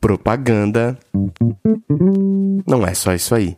Propaganda 0.00 0.98
não 2.66 2.86
é 2.86 2.94
só 2.94 3.14
isso 3.14 3.34
aí. 3.34 3.56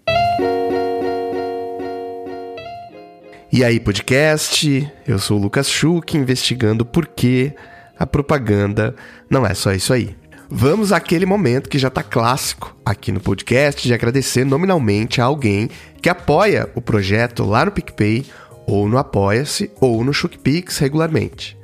E 3.52 3.64
aí, 3.64 3.80
podcast? 3.80 4.92
Eu 5.06 5.19
sou 5.19 5.38
o 5.38 5.42
Lucas 5.42 5.71
Schuch, 5.71 6.16
investigando 6.16 6.84
por 6.84 7.06
que 7.06 7.53
a 7.98 8.06
propaganda 8.06 8.95
não 9.30 9.46
é 9.46 9.54
só 9.54 9.72
isso 9.72 9.92
aí. 9.92 10.16
Vamos 10.48 10.92
àquele 10.92 11.27
momento 11.27 11.68
que 11.68 11.79
já 11.79 11.88
está 11.88 12.02
clássico 12.02 12.77
aqui 12.84 13.11
no 13.11 13.20
podcast 13.20 13.82
de 13.82 13.95
agradecer 13.95 14.45
nominalmente 14.45 15.20
a 15.20 15.25
alguém 15.25 15.68
que 16.00 16.09
apoia 16.09 16.70
o 16.75 16.80
projeto 16.80 17.45
lá 17.45 17.64
no 17.64 17.73
PicPay, 17.73 18.27
ou 18.66 18.88
no 18.88 18.98
Apoia-se, 18.98 19.70
ou 19.80 20.04
no 20.04 20.12
ShuckPix 20.12 20.79
regularmente. 20.79 21.57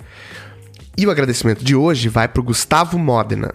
E 0.96 1.06
o 1.06 1.10
agradecimento 1.10 1.64
de 1.64 1.74
hoje 1.74 2.08
vai 2.08 2.28
para 2.28 2.40
o 2.40 2.44
Gustavo 2.44 2.98
Modena. 2.98 3.54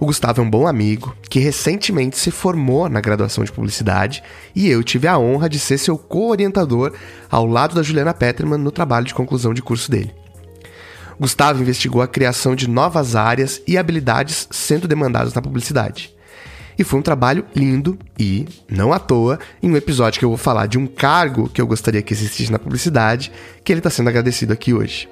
O 0.00 0.06
Gustavo 0.06 0.40
é 0.40 0.44
um 0.44 0.50
bom 0.50 0.68
amigo 0.68 1.16
que 1.28 1.40
recentemente 1.40 2.16
se 2.16 2.30
formou 2.30 2.88
na 2.88 3.00
graduação 3.00 3.42
de 3.42 3.50
publicidade 3.50 4.22
e 4.54 4.68
eu 4.68 4.84
tive 4.84 5.08
a 5.08 5.18
honra 5.18 5.48
de 5.48 5.58
ser 5.58 5.76
seu 5.76 5.98
co-orientador 5.98 6.92
ao 7.28 7.44
lado 7.44 7.74
da 7.74 7.82
Juliana 7.82 8.14
Peterman 8.14 8.60
no 8.60 8.70
trabalho 8.70 9.06
de 9.06 9.14
conclusão 9.14 9.52
de 9.52 9.60
curso 9.60 9.90
dele. 9.90 10.14
Gustavo 11.18 11.60
investigou 11.60 12.00
a 12.00 12.06
criação 12.06 12.54
de 12.54 12.70
novas 12.70 13.16
áreas 13.16 13.60
e 13.66 13.76
habilidades 13.76 14.46
sendo 14.52 14.86
demandadas 14.86 15.34
na 15.34 15.42
publicidade. 15.42 16.14
E 16.78 16.84
foi 16.84 17.00
um 17.00 17.02
trabalho 17.02 17.44
lindo 17.56 17.98
e, 18.16 18.46
não 18.70 18.92
à 18.92 19.00
toa, 19.00 19.40
em 19.60 19.68
um 19.68 19.76
episódio 19.76 20.20
que 20.20 20.24
eu 20.24 20.28
vou 20.28 20.38
falar 20.38 20.66
de 20.66 20.78
um 20.78 20.86
cargo 20.86 21.48
que 21.48 21.60
eu 21.60 21.66
gostaria 21.66 22.02
que 22.02 22.12
existisse 22.12 22.52
na 22.52 22.58
publicidade, 22.60 23.32
que 23.64 23.72
ele 23.72 23.80
está 23.80 23.90
sendo 23.90 24.10
agradecido 24.10 24.52
aqui 24.52 24.72
hoje. 24.72 25.08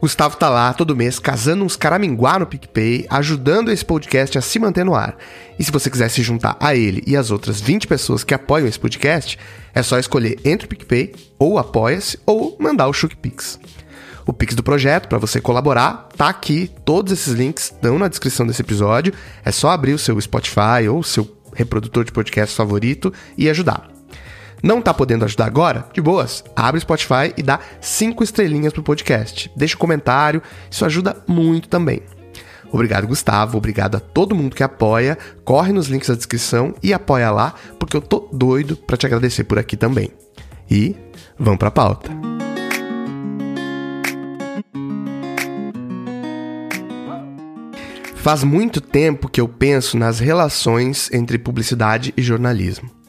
Gustavo 0.00 0.36
tá 0.36 0.48
lá 0.48 0.72
todo 0.72 0.96
mês 0.96 1.18
casando 1.18 1.62
uns 1.62 1.76
caraminguá 1.76 2.38
no 2.38 2.46
PicPay, 2.46 3.06
ajudando 3.10 3.70
esse 3.70 3.84
podcast 3.84 4.38
a 4.38 4.40
se 4.40 4.58
manter 4.58 4.82
no 4.82 4.94
ar. 4.94 5.14
E 5.58 5.64
se 5.64 5.70
você 5.70 5.90
quiser 5.90 6.08
se 6.08 6.22
juntar 6.22 6.56
a 6.58 6.74
ele 6.74 7.02
e 7.06 7.14
as 7.14 7.30
outras 7.30 7.60
20 7.60 7.86
pessoas 7.86 8.24
que 8.24 8.32
apoiam 8.32 8.66
esse 8.66 8.80
podcast, 8.80 9.38
é 9.74 9.82
só 9.82 9.98
escolher 9.98 10.40
entre 10.42 10.64
o 10.64 10.68
PicPay, 10.68 11.14
ou 11.38 11.58
Apoia-se, 11.58 12.18
ou 12.24 12.56
mandar 12.58 12.88
o 12.88 12.94
ShuckPix. 12.94 13.60
O 14.26 14.32
Pix 14.32 14.54
do 14.54 14.62
projeto, 14.62 15.06
para 15.06 15.18
você 15.18 15.38
colaborar, 15.38 16.08
tá 16.16 16.28
aqui. 16.28 16.70
Todos 16.84 17.12
esses 17.12 17.34
links 17.34 17.64
estão 17.64 17.98
na 17.98 18.08
descrição 18.08 18.46
desse 18.46 18.62
episódio. 18.62 19.12
É 19.44 19.52
só 19.52 19.68
abrir 19.68 19.92
o 19.92 19.98
seu 19.98 20.18
Spotify 20.18 20.88
ou 20.88 21.00
o 21.00 21.04
seu 21.04 21.28
reprodutor 21.52 22.04
de 22.04 22.12
podcast 22.12 22.56
favorito 22.56 23.12
e 23.36 23.50
ajudar. 23.50 23.99
Não 24.62 24.82
tá 24.82 24.92
podendo 24.92 25.24
ajudar 25.24 25.46
agora? 25.46 25.86
De 25.92 26.00
boas. 26.00 26.44
Abre 26.54 26.78
o 26.78 26.80
Spotify 26.80 27.32
e 27.36 27.42
dá 27.42 27.60
cinco 27.80 28.22
estrelinhas 28.22 28.72
pro 28.72 28.82
podcast. 28.82 29.50
Deixa 29.56 29.76
um 29.76 29.78
comentário, 29.78 30.42
isso 30.70 30.84
ajuda 30.84 31.16
muito 31.26 31.68
também. 31.68 32.02
Obrigado, 32.72 33.06
Gustavo. 33.06 33.58
Obrigado 33.58 33.96
a 33.96 34.00
todo 34.00 34.34
mundo 34.34 34.54
que 34.54 34.62
apoia. 34.62 35.18
Corre 35.44 35.72
nos 35.72 35.88
links 35.88 36.08
da 36.08 36.14
descrição 36.14 36.74
e 36.82 36.92
apoia 36.92 37.30
lá, 37.30 37.54
porque 37.78 37.96
eu 37.96 38.00
tô 38.02 38.28
doido 38.32 38.76
para 38.76 38.96
te 38.96 39.06
agradecer 39.06 39.44
por 39.44 39.58
aqui 39.58 39.76
também. 39.76 40.10
E 40.70 40.94
vamos 41.38 41.58
pra 41.58 41.70
pauta. 41.70 42.10
Faz 48.14 48.44
muito 48.44 48.82
tempo 48.82 49.28
que 49.28 49.40
eu 49.40 49.48
penso 49.48 49.96
nas 49.96 50.20
relações 50.20 51.10
entre 51.10 51.38
publicidade 51.38 52.12
e 52.16 52.22
jornalismo 52.22 52.99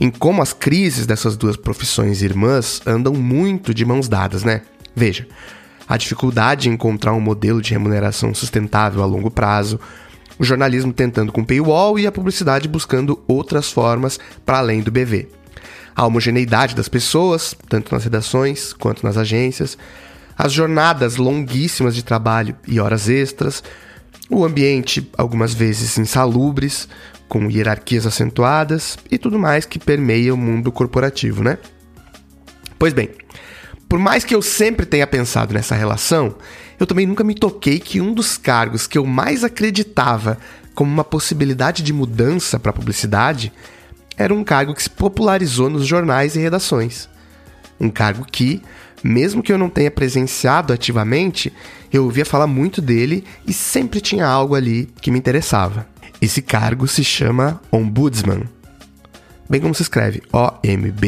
em 0.00 0.10
como 0.10 0.42
as 0.42 0.52
crises 0.52 1.06
dessas 1.06 1.36
duas 1.36 1.56
profissões 1.56 2.22
irmãs 2.22 2.82
andam 2.86 3.14
muito 3.14 3.72
de 3.72 3.84
mãos 3.84 4.08
dadas, 4.08 4.44
né? 4.44 4.62
Veja, 4.94 5.26
a 5.88 5.96
dificuldade 5.96 6.68
em 6.68 6.72
encontrar 6.72 7.12
um 7.12 7.20
modelo 7.20 7.62
de 7.62 7.72
remuneração 7.72 8.34
sustentável 8.34 9.02
a 9.02 9.06
longo 9.06 9.30
prazo, 9.30 9.80
o 10.38 10.44
jornalismo 10.44 10.92
tentando 10.92 11.32
com 11.32 11.44
paywall 11.44 11.98
e 11.98 12.06
a 12.06 12.12
publicidade 12.12 12.68
buscando 12.68 13.22
outras 13.26 13.70
formas 13.70 14.18
para 14.44 14.58
além 14.58 14.82
do 14.82 14.90
BV. 14.90 15.28
A 15.94 16.04
homogeneidade 16.04 16.74
das 16.74 16.88
pessoas, 16.88 17.54
tanto 17.68 17.94
nas 17.94 18.04
redações 18.04 18.74
quanto 18.74 19.04
nas 19.04 19.16
agências, 19.16 19.78
as 20.36 20.52
jornadas 20.52 21.16
longuíssimas 21.16 21.94
de 21.94 22.04
trabalho 22.04 22.54
e 22.68 22.78
horas 22.78 23.08
extras, 23.08 23.62
o 24.28 24.44
ambiente 24.44 25.10
algumas 25.16 25.54
vezes 25.54 25.96
insalubres, 25.96 26.88
com 27.28 27.50
hierarquias 27.50 28.06
acentuadas 28.06 28.98
e 29.10 29.18
tudo 29.18 29.38
mais 29.38 29.64
que 29.64 29.78
permeia 29.78 30.32
o 30.32 30.36
mundo 30.36 30.70
corporativo, 30.70 31.42
né? 31.42 31.58
Pois 32.78 32.92
bem, 32.92 33.10
por 33.88 33.98
mais 33.98 34.24
que 34.24 34.34
eu 34.34 34.42
sempre 34.42 34.84
tenha 34.84 35.06
pensado 35.06 35.54
nessa 35.54 35.74
relação, 35.74 36.36
eu 36.78 36.86
também 36.86 37.06
nunca 37.06 37.24
me 37.24 37.34
toquei 37.34 37.78
que 37.78 38.00
um 38.00 38.12
dos 38.12 38.36
cargos 38.36 38.86
que 38.86 38.98
eu 38.98 39.06
mais 39.06 39.44
acreditava 39.44 40.38
como 40.74 40.92
uma 40.92 41.04
possibilidade 41.04 41.82
de 41.82 41.92
mudança 41.92 42.58
para 42.58 42.70
a 42.70 42.74
publicidade 42.74 43.52
era 44.16 44.34
um 44.34 44.44
cargo 44.44 44.74
que 44.74 44.82
se 44.82 44.90
popularizou 44.90 45.70
nos 45.70 45.86
jornais 45.86 46.36
e 46.36 46.40
redações. 46.40 47.08
Um 47.78 47.90
cargo 47.90 48.26
que, 48.30 48.62
mesmo 49.02 49.42
que 49.42 49.52
eu 49.52 49.58
não 49.58 49.68
tenha 49.68 49.90
presenciado 49.90 50.72
ativamente, 50.72 51.52
eu 51.92 52.04
ouvia 52.04 52.24
falar 52.24 52.46
muito 52.46 52.80
dele 52.80 53.24
e 53.46 53.52
sempre 53.52 54.00
tinha 54.00 54.26
algo 54.26 54.54
ali 54.54 54.88
que 55.00 55.10
me 55.10 55.18
interessava. 55.18 55.86
Esse 56.20 56.40
cargo 56.40 56.88
se 56.88 57.04
chama 57.04 57.60
Ombudsman. 57.70 58.44
Bem 59.48 59.60
como 59.60 59.74
se 59.74 59.82
escreve, 59.82 60.22
O-M-B-U-D-S-M-A-N. 60.32 61.06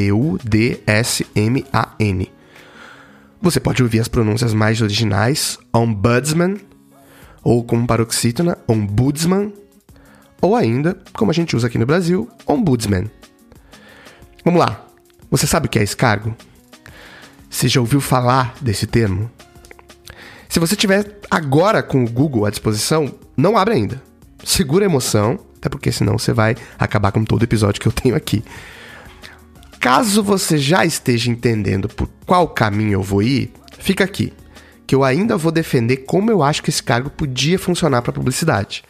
Você 3.40 3.58
pode 3.58 3.82
ouvir 3.82 4.00
as 4.00 4.08
pronúncias 4.08 4.52
mais 4.52 4.82
originais, 4.82 5.58
Ombudsman, 5.72 6.58
ou 7.42 7.64
como 7.64 7.86
paroxítona, 7.86 8.58
Ombudsman, 8.68 9.52
ou 10.42 10.54
ainda, 10.54 10.98
como 11.14 11.30
a 11.30 11.34
gente 11.34 11.56
usa 11.56 11.68
aqui 11.68 11.78
no 11.78 11.86
Brasil, 11.86 12.28
Ombudsman. 12.46 13.10
Vamos 14.44 14.60
lá. 14.60 14.84
Você 15.30 15.46
sabe 15.46 15.66
o 15.66 15.70
que 15.70 15.78
é 15.78 15.82
esse 15.82 15.96
cargo? 15.96 16.36
Você 17.48 17.66
já 17.66 17.80
ouviu 17.80 18.00
falar 18.00 18.54
desse 18.60 18.86
termo? 18.86 19.30
Se 20.48 20.60
você 20.60 20.76
tiver 20.76 21.18
agora 21.30 21.82
com 21.82 22.04
o 22.04 22.10
Google 22.10 22.44
à 22.44 22.50
disposição, 22.50 23.14
não 23.36 23.56
abre 23.56 23.74
ainda 23.74 24.07
segura 24.44 24.84
a 24.84 24.88
emoção, 24.88 25.38
até 25.56 25.68
porque 25.68 25.92
senão 25.92 26.18
você 26.18 26.32
vai 26.32 26.56
acabar 26.78 27.12
com 27.12 27.24
todo 27.24 27.42
episódio 27.42 27.80
que 27.80 27.88
eu 27.88 27.92
tenho 27.92 28.14
aqui. 28.14 28.44
Caso 29.80 30.22
você 30.22 30.58
já 30.58 30.84
esteja 30.84 31.30
entendendo 31.30 31.88
por 31.88 32.08
qual 32.26 32.48
caminho 32.48 32.94
eu 32.94 33.02
vou 33.02 33.22
ir, 33.22 33.52
fica 33.78 34.04
aqui, 34.04 34.32
que 34.86 34.94
eu 34.94 35.04
ainda 35.04 35.36
vou 35.36 35.52
defender 35.52 35.98
como 35.98 36.30
eu 36.30 36.42
acho 36.42 36.62
que 36.62 36.70
esse 36.70 36.82
cargo 36.82 37.10
podia 37.10 37.58
funcionar 37.58 38.02
para 38.02 38.12
publicidade. 38.12 38.82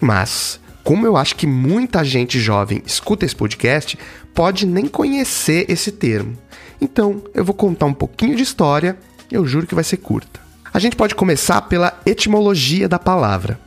Mas, 0.00 0.58
como 0.82 1.06
eu 1.06 1.16
acho 1.16 1.36
que 1.36 1.46
muita 1.46 2.04
gente 2.04 2.40
jovem 2.40 2.82
escuta 2.86 3.24
esse 3.24 3.36
podcast, 3.36 3.98
pode 4.34 4.66
nem 4.66 4.86
conhecer 4.86 5.66
esse 5.68 5.92
termo. 5.92 6.36
Então, 6.80 7.22
eu 7.34 7.44
vou 7.44 7.54
contar 7.54 7.86
um 7.86 7.94
pouquinho 7.94 8.36
de 8.36 8.42
história, 8.42 8.96
eu 9.30 9.46
juro 9.46 9.66
que 9.66 9.74
vai 9.74 9.84
ser 9.84 9.98
curta. 9.98 10.40
A 10.72 10.78
gente 10.78 10.96
pode 10.96 11.14
começar 11.14 11.62
pela 11.62 12.00
etimologia 12.04 12.88
da 12.88 12.98
palavra. 12.98 13.60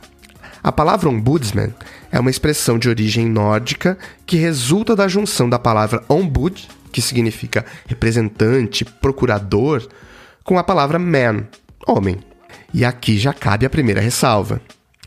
A 0.62 0.72
palavra 0.72 1.08
ombudsman 1.08 1.72
é 2.10 2.18
uma 2.18 2.30
expressão 2.30 2.78
de 2.78 2.88
origem 2.88 3.26
nórdica 3.26 3.96
que 4.26 4.36
resulta 4.36 4.96
da 4.96 5.06
junção 5.06 5.48
da 5.48 5.58
palavra 5.58 6.02
ombud, 6.08 6.68
que 6.92 7.00
significa 7.00 7.64
representante, 7.86 8.84
procurador, 8.84 9.86
com 10.42 10.58
a 10.58 10.64
palavra 10.64 10.98
man, 10.98 11.44
homem. 11.86 12.18
E 12.74 12.84
aqui 12.84 13.18
já 13.18 13.32
cabe 13.32 13.66
a 13.66 13.70
primeira 13.70 14.00
ressalva. 14.00 14.60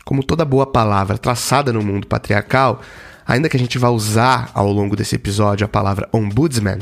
Como 0.04 0.24
toda 0.24 0.44
boa 0.44 0.66
palavra 0.66 1.18
traçada 1.18 1.72
no 1.72 1.82
mundo 1.82 2.06
patriarcal, 2.06 2.80
ainda 3.26 3.48
que 3.48 3.56
a 3.56 3.60
gente 3.60 3.78
vá 3.78 3.88
usar 3.90 4.50
ao 4.54 4.72
longo 4.72 4.96
desse 4.96 5.14
episódio 5.14 5.64
a 5.64 5.68
palavra 5.68 6.08
ombudsman, 6.12 6.78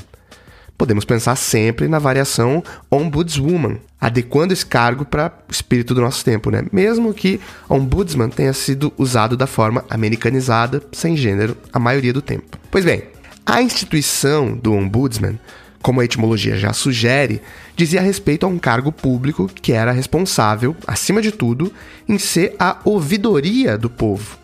podemos 0.81 1.05
pensar 1.05 1.37
sempre 1.37 1.89
na 1.89 1.99
variação 1.99 2.65
ombudswoman, 2.91 3.77
adequando 4.01 4.55
esse 4.55 4.65
cargo 4.65 5.05
para 5.05 5.31
o 5.47 5.53
espírito 5.53 5.95
do 5.95 6.01
nosso 6.01 6.25
tempo, 6.25 6.51
né? 6.51 6.65
Mesmo 6.73 7.13
que 7.13 7.39
ombudsman 7.69 8.31
tenha 8.31 8.55
sido 8.55 8.91
usado 8.97 9.37
da 9.37 9.47
forma 9.47 9.85
americanizada, 9.91 10.83
sem 10.91 11.19
gênero, 11.19 11.55
a 11.71 11.79
maioria 11.79 12.15
do 12.15 12.23
tempo. 12.23 12.59
Pois 12.71 12.83
bem, 12.83 13.03
a 13.45 13.61
instituição 13.61 14.57
do 14.57 14.73
ombudsman, 14.73 15.39
como 15.83 16.01
a 16.01 16.05
etimologia 16.07 16.57
já 16.57 16.73
sugere, 16.73 17.43
dizia 17.77 18.01
respeito 18.01 18.47
a 18.47 18.49
um 18.49 18.59
cargo 18.59 18.91
público 18.91 19.51
que 19.55 19.75
era 19.75 19.93
responsável, 19.93 20.75
acima 20.87 21.21
de 21.21 21.31
tudo, 21.31 21.71
em 22.09 22.17
ser 22.17 22.57
a 22.59 22.79
ouvidoria 22.87 23.77
do 23.77 23.91
povo. 23.91 24.39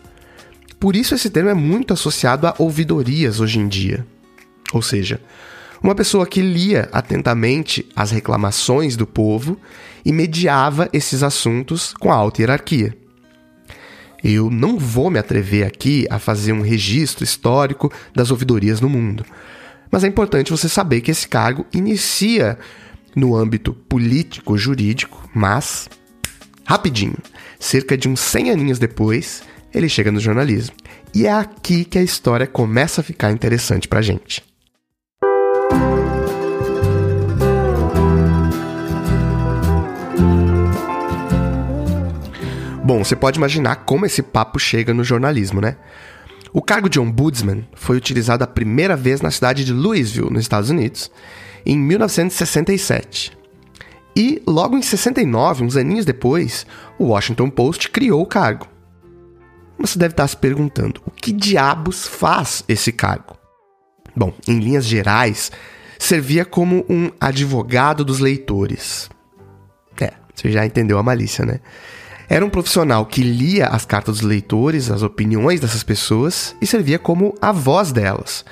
Por 0.79 0.95
isso 0.95 1.15
esse 1.15 1.31
termo 1.31 1.49
é 1.49 1.55
muito 1.55 1.95
associado 1.95 2.45
a 2.45 2.53
ouvidorias 2.59 3.39
hoje 3.39 3.57
em 3.57 3.67
dia. 3.67 4.05
Ou 4.71 4.83
seja, 4.83 5.19
uma 5.81 5.95
pessoa 5.95 6.25
que 6.25 6.41
lia 6.41 6.89
atentamente 6.91 7.87
as 7.95 8.11
reclamações 8.11 8.95
do 8.95 9.05
povo 9.05 9.59
e 10.05 10.11
mediava 10.11 10.89
esses 10.91 11.23
assuntos 11.23 11.93
com 11.93 12.11
a 12.11 12.15
alta 12.15 12.41
hierarquia. 12.41 12.97
Eu 14.23 14.49
não 14.49 14.77
vou 14.77 15.09
me 15.09 15.19
atrever 15.19 15.65
aqui 15.65 16.07
a 16.09 16.19
fazer 16.19 16.51
um 16.51 16.61
registro 16.61 17.23
histórico 17.23 17.91
das 18.15 18.31
ouvidorias 18.31 18.81
no 18.81 18.89
mundo, 18.89 19.25
mas 19.91 20.03
é 20.03 20.07
importante 20.07 20.51
você 20.51 20.67
saber 20.67 21.01
que 21.01 21.11
esse 21.11 21.27
cargo 21.27 21.65
inicia 21.73 22.57
no 23.15 23.35
âmbito 23.35 23.73
político-jurídico, 23.73 25.29
mas 25.33 25.87
Rapidinho, 26.67 27.15
cerca 27.57 27.97
de 27.97 28.09
uns 28.09 28.19
100 28.19 28.51
aninhos 28.51 28.77
depois, 28.77 29.41
ele 29.73 29.87
chega 29.87 30.11
no 30.11 30.19
jornalismo. 30.19 30.75
E 31.15 31.25
é 31.25 31.31
aqui 31.31 31.85
que 31.85 31.97
a 31.97 32.03
história 32.03 32.45
começa 32.45 32.99
a 32.99 33.03
ficar 33.03 33.31
interessante 33.31 33.87
pra 33.87 34.01
gente. 34.01 34.43
Bom, 42.87 43.03
você 43.03 43.17
pode 43.17 43.37
imaginar 43.37 43.83
como 43.83 44.05
esse 44.05 44.23
papo 44.23 44.57
chega 44.57 44.93
no 44.93 45.03
jornalismo, 45.03 45.59
né? 45.59 45.75
O 46.53 46.61
cargo 46.61 46.87
de 46.87 47.01
ombudsman 47.01 47.67
foi 47.75 47.97
utilizado 47.97 48.45
a 48.45 48.47
primeira 48.47 48.95
vez 48.95 49.19
na 49.19 49.29
cidade 49.29 49.65
de 49.65 49.73
Louisville, 49.73 50.31
nos 50.31 50.43
Estados 50.43 50.69
Unidos, 50.69 51.11
em 51.65 51.77
1967. 51.77 53.37
E 54.15 54.41
logo 54.47 54.77
em 54.77 54.81
69, 54.81 55.65
uns 55.65 55.75
aninhos 55.75 56.05
depois, 56.05 56.65
o 56.97 57.07
Washington 57.07 57.49
Post 57.49 57.89
criou 57.89 58.21
o 58.21 58.25
cargo. 58.25 58.69
Você 59.77 59.99
deve 59.99 60.13
estar 60.13 60.25
se 60.25 60.37
perguntando: 60.37 61.01
o 61.05 61.11
que 61.11 61.33
diabos 61.33 62.07
faz 62.07 62.63
esse 62.69 62.93
cargo? 62.93 63.35
Bom, 64.15 64.31
em 64.47 64.59
linhas 64.59 64.85
gerais, 64.85 65.51
servia 65.99 66.45
como 66.45 66.85
um 66.87 67.11
advogado 67.19 68.05
dos 68.05 68.19
leitores. 68.19 69.09
É, 69.99 70.13
você 70.33 70.49
já 70.49 70.65
entendeu 70.65 70.97
a 70.97 71.03
malícia, 71.03 71.45
né? 71.45 71.59
Era 72.29 72.45
um 72.45 72.49
profissional 72.49 73.05
que 73.05 73.21
lia 73.21 73.67
as 73.67 73.85
cartas 73.85 74.17
dos 74.17 74.27
leitores, 74.27 74.91
as 74.91 75.01
opiniões 75.01 75.61
dessas 75.61 75.81
pessoas 75.81 76.55
e 76.61 76.67
servia 76.67 76.99
como 76.99 77.33
a 77.41 77.53
voz 77.53 77.93
delas. 77.93 78.43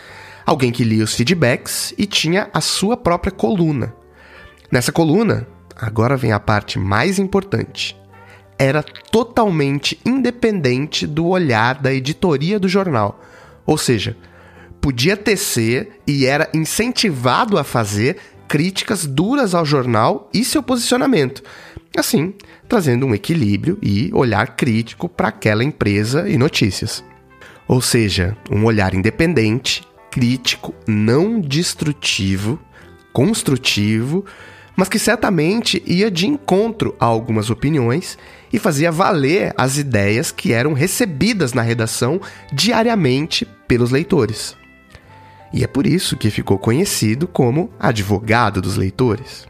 Alguém 0.45 0.71
que 0.71 0.83
lia 0.83 1.03
os 1.03 1.13
feedbacks 1.13 1.93
e 1.97 2.05
tinha 2.05 2.49
a 2.53 2.61
sua 2.61 2.95
própria 2.95 3.31
coluna. 3.31 3.93
Nessa 4.71 4.91
coluna, 4.91 5.45
agora 5.75 6.15
vem 6.15 6.31
a 6.31 6.39
parte 6.39 6.79
mais 6.79 7.19
importante. 7.19 7.97
Era 8.57 8.81
totalmente 8.81 9.99
independente 10.05 11.05
do 11.05 11.27
olhar 11.27 11.75
da 11.75 11.93
editoria 11.93 12.57
do 12.57 12.69
jornal. 12.69 13.19
Ou 13.65 13.77
seja, 13.77 14.15
podia 14.79 15.17
tecer 15.17 15.99
e 16.07 16.25
era 16.25 16.49
incentivado 16.53 17.57
a 17.57 17.63
fazer 17.63 18.17
críticas 18.47 19.05
duras 19.05 19.53
ao 19.53 19.65
jornal 19.65 20.29
e 20.33 20.43
seu 20.43 20.61
posicionamento. 20.61 21.43
Assim, 21.97 22.33
trazendo 22.67 23.05
um 23.05 23.15
equilíbrio 23.15 23.77
e 23.81 24.09
olhar 24.13 24.55
crítico 24.55 25.07
para 25.07 25.29
aquela 25.29 25.63
empresa 25.63 26.29
e 26.29 26.37
notícias. 26.37 27.03
Ou 27.67 27.81
seja, 27.81 28.37
um 28.51 28.65
olhar 28.65 28.93
independente, 28.93 29.83
crítico, 30.11 30.73
não 30.87 31.39
destrutivo, 31.39 32.59
construtivo, 33.11 34.25
mas 34.75 34.89
que 34.89 34.99
certamente 34.99 35.81
ia 35.85 36.11
de 36.11 36.27
encontro 36.27 36.95
a 36.99 37.05
algumas 37.05 37.49
opiniões 37.49 38.17
e 38.51 38.59
fazia 38.59 38.91
valer 38.91 39.53
as 39.57 39.77
ideias 39.77 40.31
que 40.31 40.51
eram 40.51 40.73
recebidas 40.73 41.53
na 41.53 41.61
redação 41.61 42.19
diariamente 42.51 43.47
pelos 43.67 43.89
leitores. 43.89 44.55
E 45.53 45.63
é 45.63 45.67
por 45.67 45.85
isso 45.85 46.17
que 46.17 46.29
ficou 46.29 46.57
conhecido 46.57 47.27
como 47.27 47.69
advogado 47.79 48.61
dos 48.61 48.77
leitores. 48.77 49.47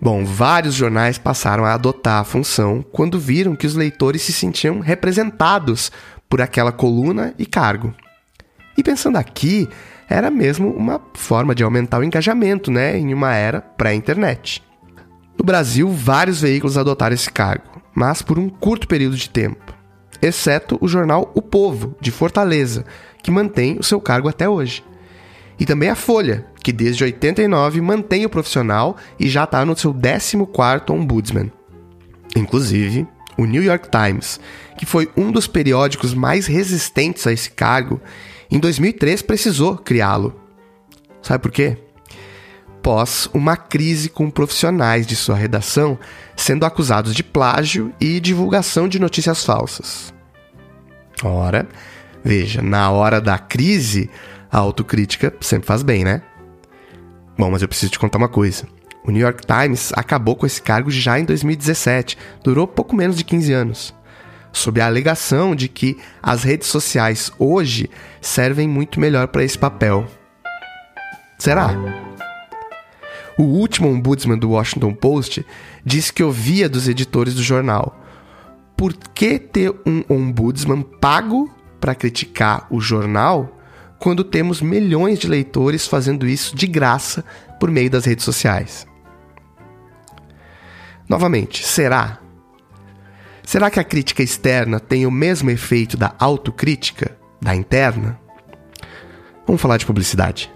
Bom, 0.00 0.24
vários 0.24 0.74
jornais 0.74 1.18
passaram 1.18 1.64
a 1.64 1.72
adotar 1.72 2.20
a 2.20 2.24
função 2.24 2.84
quando 2.92 3.18
viram 3.18 3.56
que 3.56 3.66
os 3.66 3.74
leitores 3.74 4.22
se 4.22 4.32
sentiam 4.32 4.80
representados 4.80 5.90
por 6.28 6.40
aquela 6.40 6.72
coluna 6.72 7.34
e 7.38 7.46
cargo. 7.46 7.94
E 8.76 8.82
pensando 8.82 9.16
aqui, 9.16 9.68
era 10.08 10.30
mesmo 10.30 10.70
uma 10.70 11.00
forma 11.14 11.54
de 11.54 11.64
aumentar 11.64 11.98
o 11.98 12.04
engajamento, 12.04 12.70
né, 12.70 12.96
em 12.98 13.14
uma 13.14 13.34
era 13.34 13.60
pré-internet. 13.60 14.62
No 15.38 15.44
Brasil, 15.44 15.88
vários 15.90 16.40
veículos 16.40 16.78
adotaram 16.78 17.14
esse 17.14 17.30
cargo, 17.30 17.82
mas 17.94 18.22
por 18.22 18.38
um 18.38 18.48
curto 18.48 18.86
período 18.86 19.16
de 19.16 19.28
tempo, 19.28 19.74
exceto 20.20 20.78
o 20.80 20.88
jornal 20.88 21.30
O 21.34 21.42
Povo, 21.42 21.96
de 22.00 22.10
Fortaleza, 22.10 22.84
que 23.22 23.30
mantém 23.30 23.76
o 23.78 23.82
seu 23.82 24.00
cargo 24.00 24.28
até 24.28 24.48
hoje. 24.48 24.84
E 25.58 25.64
também 25.64 25.88
a 25.88 25.94
Folha, 25.94 26.46
que 26.62 26.72
desde 26.72 27.04
89 27.04 27.80
mantém 27.80 28.26
o 28.26 28.30
profissional 28.30 28.96
e 29.18 29.28
já 29.28 29.44
está 29.44 29.64
no 29.64 29.76
seu 29.76 29.94
14º 29.94 30.90
ombudsman. 30.90 31.50
Inclusive, 32.34 33.06
o 33.38 33.44
New 33.44 33.62
York 33.62 33.88
Times, 33.90 34.40
que 34.76 34.86
foi 34.86 35.10
um 35.16 35.30
dos 35.30 35.46
periódicos 35.46 36.14
mais 36.14 36.46
resistentes 36.46 37.26
a 37.26 37.32
esse 37.32 37.50
cargo, 37.50 38.00
em 38.50 38.58
2003 38.58 39.22
precisou 39.22 39.76
criá-lo. 39.76 40.38
Sabe 41.22 41.42
por 41.42 41.50
quê? 41.50 41.78
Pós 42.82 43.28
uma 43.34 43.56
crise 43.56 44.08
com 44.08 44.30
profissionais 44.30 45.06
de 45.06 45.16
sua 45.16 45.34
redação 45.34 45.98
sendo 46.36 46.64
acusados 46.64 47.14
de 47.14 47.24
plágio 47.24 47.92
e 48.00 48.20
divulgação 48.20 48.86
de 48.86 48.98
notícias 48.98 49.44
falsas. 49.44 50.14
Ora, 51.24 51.66
veja, 52.22 52.62
na 52.62 52.90
hora 52.90 53.20
da 53.20 53.38
crise, 53.38 54.10
a 54.50 54.58
autocrítica 54.58 55.34
sempre 55.40 55.66
faz 55.66 55.82
bem, 55.82 56.04
né? 56.04 56.22
Bom, 57.38 57.50
mas 57.50 57.62
eu 57.62 57.68
preciso 57.68 57.92
te 57.92 57.98
contar 57.98 58.18
uma 58.18 58.28
coisa. 58.28 58.66
O 59.04 59.10
New 59.10 59.22
York 59.22 59.46
Times 59.46 59.92
acabou 59.94 60.34
com 60.34 60.46
esse 60.46 60.60
cargo 60.60 60.90
já 60.90 61.18
em 61.18 61.24
2017, 61.24 62.18
durou 62.42 62.66
pouco 62.66 62.96
menos 62.96 63.16
de 63.16 63.24
15 63.24 63.52
anos, 63.52 63.94
sob 64.52 64.80
a 64.80 64.86
alegação 64.86 65.54
de 65.54 65.68
que 65.68 65.96
as 66.22 66.42
redes 66.42 66.66
sociais 66.68 67.30
hoje 67.38 67.88
servem 68.20 68.68
muito 68.68 68.98
melhor 68.98 69.28
para 69.28 69.44
esse 69.44 69.56
papel. 69.56 70.06
Será? 71.38 71.70
O 73.38 73.42
último 73.42 73.88
ombudsman 73.88 74.38
do 74.38 74.50
Washington 74.50 74.94
Post 74.94 75.46
disse 75.84 76.12
que 76.12 76.22
ouvia 76.22 76.68
dos 76.68 76.88
editores 76.88 77.34
do 77.34 77.42
jornal: 77.42 78.02
por 78.76 78.94
que 79.14 79.38
ter 79.38 79.72
um 79.86 80.02
ombudsman 80.08 80.82
pago 80.82 81.48
para 81.78 81.94
criticar 81.94 82.66
o 82.70 82.80
jornal 82.80 83.55
quando 83.98 84.24
temos 84.24 84.60
milhões 84.60 85.18
de 85.18 85.28
leitores 85.28 85.86
fazendo 85.86 86.26
isso 86.26 86.54
de 86.54 86.66
graça 86.66 87.24
por 87.58 87.70
meio 87.70 87.90
das 87.90 88.04
redes 88.04 88.24
sociais. 88.24 88.86
Novamente, 91.08 91.66
será? 91.66 92.18
Será 93.42 93.70
que 93.70 93.78
a 93.78 93.84
crítica 93.84 94.22
externa 94.22 94.80
tem 94.80 95.06
o 95.06 95.10
mesmo 95.10 95.50
efeito 95.50 95.96
da 95.96 96.14
autocrítica, 96.18 97.16
da 97.40 97.54
interna? 97.54 98.18
Vamos 99.46 99.62
falar 99.62 99.76
de 99.76 99.86
publicidade. 99.86 100.50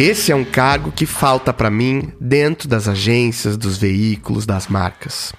Esse 0.00 0.30
é 0.30 0.36
um 0.36 0.44
cargo 0.44 0.92
que 0.92 1.04
falta 1.04 1.52
para 1.52 1.68
mim 1.68 2.12
dentro 2.20 2.68
das 2.68 2.86
agências, 2.86 3.56
dos 3.56 3.76
veículos, 3.76 4.46
das 4.46 4.68
marcas. 4.68 5.32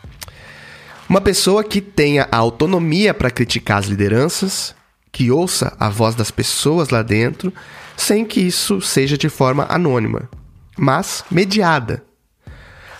Uma 1.07 1.22
pessoa 1.22 1.63
que 1.63 1.79
tenha 1.79 2.27
a 2.29 2.36
autonomia 2.36 3.13
para 3.13 3.31
criticar 3.31 3.77
as 3.77 3.86
lideranças, 3.86 4.75
que 5.13 5.31
ouça 5.31 5.74
a 5.79 5.88
voz 5.88 6.13
das 6.13 6.29
pessoas 6.29 6.89
lá 6.89 7.01
dentro, 7.01 7.53
sem 7.95 8.25
que 8.25 8.41
isso 8.41 8.81
seja 8.81 9.17
de 9.17 9.29
forma 9.29 9.65
anônima, 9.69 10.29
mas 10.77 11.24
mediada. 11.31 12.03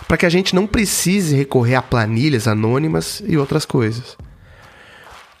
Para 0.08 0.16
que 0.16 0.24
a 0.24 0.30
gente 0.30 0.54
não 0.54 0.66
precise 0.66 1.36
recorrer 1.36 1.74
a 1.74 1.82
planilhas 1.82 2.48
anônimas 2.48 3.22
e 3.26 3.36
outras 3.36 3.66
coisas. 3.66 4.16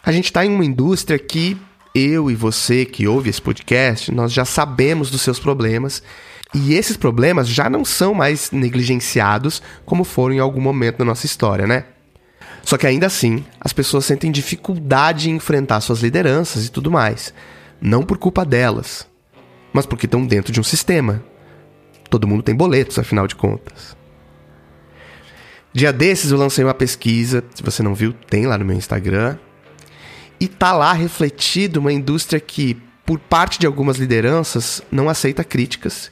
A 0.04 0.12
gente 0.12 0.26
está 0.26 0.44
em 0.44 0.54
uma 0.54 0.66
indústria 0.66 1.18
que 1.18 1.56
eu 1.94 2.30
e 2.30 2.34
você 2.34 2.84
que 2.84 3.06
ouve 3.06 3.30
esse 3.30 3.40
podcast, 3.40 4.12
nós 4.12 4.32
já 4.32 4.44
sabemos 4.44 5.10
dos 5.10 5.22
seus 5.22 5.38
problemas 5.38 6.02
e 6.54 6.74
esses 6.74 6.96
problemas 6.96 7.48
já 7.48 7.70
não 7.70 7.84
são 7.84 8.12
mais 8.12 8.50
negligenciados 8.50 9.62
como 9.84 10.04
foram 10.04 10.34
em 10.34 10.38
algum 10.40 10.60
momento 10.60 10.98
da 10.98 11.04
nossa 11.04 11.26
história, 11.26 11.66
né? 11.66 11.84
Só 12.62 12.76
que 12.76 12.86
ainda 12.86 13.06
assim, 13.06 13.44
as 13.60 13.72
pessoas 13.72 14.04
sentem 14.04 14.30
dificuldade 14.30 15.30
em 15.30 15.36
enfrentar 15.36 15.80
suas 15.80 16.00
lideranças 16.00 16.66
e 16.66 16.70
tudo 16.70 16.90
mais. 16.90 17.32
Não 17.80 18.02
por 18.02 18.18
culpa 18.18 18.44
delas, 18.44 19.08
mas 19.72 19.86
porque 19.86 20.06
estão 20.06 20.26
dentro 20.26 20.52
de 20.52 20.60
um 20.60 20.64
sistema. 20.64 21.22
Todo 22.08 22.26
mundo 22.26 22.42
tem 22.42 22.54
boletos, 22.54 22.98
afinal 22.98 23.26
de 23.26 23.34
contas. 23.34 23.96
Dia 25.72 25.92
desses 25.92 26.32
eu 26.32 26.38
lancei 26.38 26.64
uma 26.64 26.74
pesquisa, 26.74 27.44
se 27.54 27.62
você 27.62 27.82
não 27.82 27.94
viu, 27.94 28.12
tem 28.12 28.46
lá 28.46 28.58
no 28.58 28.64
meu 28.64 28.76
Instagram, 28.76 29.38
e 30.40 30.48
tá 30.48 30.72
lá 30.72 30.92
refletido 30.92 31.78
uma 31.78 31.92
indústria 31.92 32.40
que, 32.40 32.76
por 33.04 33.18
parte 33.18 33.58
de 33.58 33.66
algumas 33.66 33.98
lideranças, 33.98 34.82
não 34.90 35.08
aceita 35.08 35.44
críticas 35.44 36.10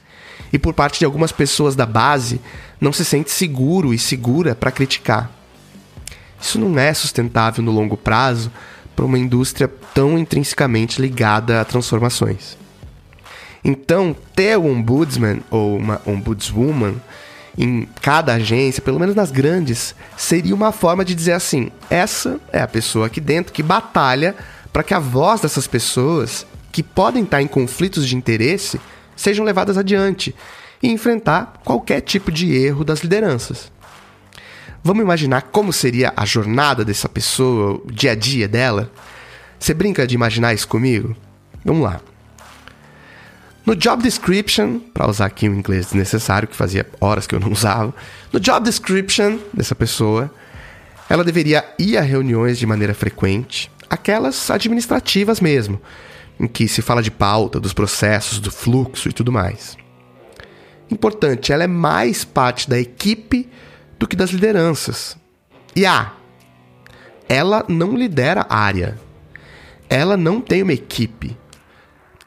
e 0.53 0.59
por 0.59 0.73
parte 0.73 0.99
de 0.99 1.05
algumas 1.05 1.31
pessoas 1.31 1.75
da 1.75 1.85
base, 1.85 2.39
não 2.79 2.93
se 2.93 3.03
sente 3.03 3.31
seguro 3.31 3.93
e 3.93 3.99
segura 3.99 4.55
para 4.55 4.71
criticar. 4.71 5.31
Isso 6.39 6.59
não 6.59 6.79
é 6.79 6.93
sustentável 6.93 7.63
no 7.63 7.71
longo 7.71 7.97
prazo 7.97 8.51
para 8.95 9.05
uma 9.05 9.19
indústria 9.19 9.67
tão 9.93 10.17
intrinsecamente 10.17 11.01
ligada 11.01 11.59
a 11.59 11.65
transformações. 11.65 12.57
Então, 13.63 14.15
ter 14.35 14.57
um 14.57 14.71
ombudsman 14.71 15.41
ou 15.49 15.77
uma 15.77 16.01
ombudswoman 16.05 16.95
em 17.59 17.85
cada 18.01 18.35
agência, 18.35 18.81
pelo 18.81 18.97
menos 18.97 19.13
nas 19.13 19.31
grandes, 19.31 19.93
seria 20.15 20.55
uma 20.55 20.71
forma 20.71 21.03
de 21.03 21.13
dizer 21.13 21.33
assim: 21.33 21.69
essa 21.89 22.39
é 22.53 22.61
a 22.61 22.67
pessoa 22.67 23.07
aqui 23.07 23.19
dentro 23.19 23.51
que 23.51 23.61
batalha 23.61 24.33
para 24.71 24.81
que 24.81 24.93
a 24.93 24.99
voz 24.99 25.41
dessas 25.41 25.67
pessoas 25.67 26.47
que 26.71 26.81
podem 26.81 27.23
estar 27.23 27.41
em 27.41 27.47
conflitos 27.47 28.07
de 28.07 28.15
interesse 28.15 28.79
sejam 29.13 29.43
levadas 29.43 29.77
adiante 29.77 30.33
e 30.81 30.87
enfrentar 30.89 31.59
qualquer 31.65 31.99
tipo 31.99 32.31
de 32.31 32.55
erro 32.55 32.85
das 32.85 33.01
lideranças. 33.01 33.69
Vamos 34.81 35.03
imaginar 35.03 35.41
como 35.41 35.73
seria 35.73 36.13
a 36.15 36.25
jornada 36.25 36.85
dessa 36.85 37.09
pessoa, 37.09 37.81
o 37.83 37.91
dia 37.91 38.13
a 38.13 38.15
dia 38.15 38.47
dela? 38.47 38.89
Você 39.59 39.73
brinca 39.73 40.07
de 40.07 40.15
imaginar 40.15 40.53
isso 40.53 40.67
comigo? 40.69 41.13
Vamos 41.65 41.83
lá. 41.83 41.99
No 43.65 43.75
job 43.75 44.01
description, 44.01 44.79
para 44.79 45.07
usar 45.07 45.25
aqui 45.25 45.47
o 45.47 45.53
inglês 45.53 45.87
desnecessário, 45.87 46.47
que 46.47 46.55
fazia 46.55 46.87
horas 46.99 47.27
que 47.27 47.35
eu 47.35 47.39
não 47.39 47.51
usava, 47.51 47.93
no 48.31 48.39
job 48.39 48.63
description 48.63 49.37
dessa 49.53 49.75
pessoa, 49.75 50.31
ela 51.09 51.23
deveria 51.23 51.65
ir 51.77 51.97
a 51.97 52.01
reuniões 52.01 52.57
de 52.57 52.65
maneira 52.65 52.93
frequente, 52.93 53.69
aquelas 53.89 54.49
administrativas 54.49 55.41
mesmo, 55.41 55.81
em 56.39 56.47
que 56.47 56.67
se 56.67 56.81
fala 56.81 57.03
de 57.03 57.11
pauta, 57.11 57.59
dos 57.59 57.73
processos, 57.73 58.39
do 58.39 58.51
fluxo 58.51 59.09
e 59.09 59.13
tudo 59.13 59.31
mais. 59.31 59.77
Importante, 60.89 61.53
ela 61.53 61.63
é 61.63 61.67
mais 61.67 62.23
parte 62.23 62.69
da 62.69 62.79
equipe 62.79 63.47
do 63.99 64.07
que 64.07 64.15
das 64.15 64.31
lideranças. 64.31 65.17
E 65.75 65.85
ah, 65.85 66.13
ela 67.27 67.63
não 67.67 67.95
lidera 67.95 68.45
a 68.49 68.57
área. 68.57 68.97
Ela 69.87 70.17
não 70.17 70.41
tem 70.41 70.63
uma 70.63 70.73
equipe. 70.73 71.37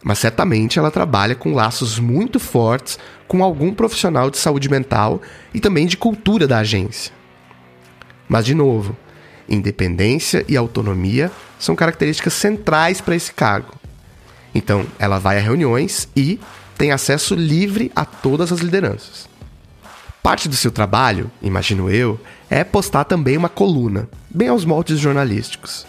Mas 0.02 0.18
certamente 0.18 0.78
ela 0.78 0.90
trabalha 0.90 1.34
com 1.34 1.54
laços 1.54 1.98
muito 1.98 2.40
fortes 2.40 2.98
com 3.28 3.42
algum 3.42 3.72
profissional 3.72 4.30
de 4.30 4.38
saúde 4.38 4.68
mental 4.68 5.22
e 5.54 5.60
também 5.60 5.86
de 5.86 5.96
cultura 5.96 6.46
da 6.46 6.58
agência. 6.58 7.12
Mas, 8.28 8.44
de 8.44 8.54
novo, 8.54 8.96
independência 9.48 10.44
e 10.48 10.56
autonomia 10.56 11.30
são 11.58 11.76
características 11.76 12.34
centrais 12.34 13.00
para 13.00 13.14
esse 13.14 13.32
cargo. 13.32 13.74
Então, 14.54 14.86
ela 14.98 15.18
vai 15.18 15.38
a 15.38 15.40
reuniões 15.40 16.08
e 16.16 16.38
tem 16.76 16.90
acesso 16.90 17.34
livre 17.34 17.90
a 17.94 18.04
todas 18.04 18.52
as 18.52 18.60
lideranças. 18.60 19.28
Parte 20.22 20.48
do 20.48 20.56
seu 20.56 20.70
trabalho, 20.70 21.30
imagino 21.40 21.90
eu, 21.90 22.18
é 22.50 22.62
postar 22.62 23.04
também 23.04 23.36
uma 23.36 23.48
coluna, 23.48 24.08
bem 24.30 24.48
aos 24.48 24.64
moldes 24.64 24.98
jornalísticos. 24.98 25.86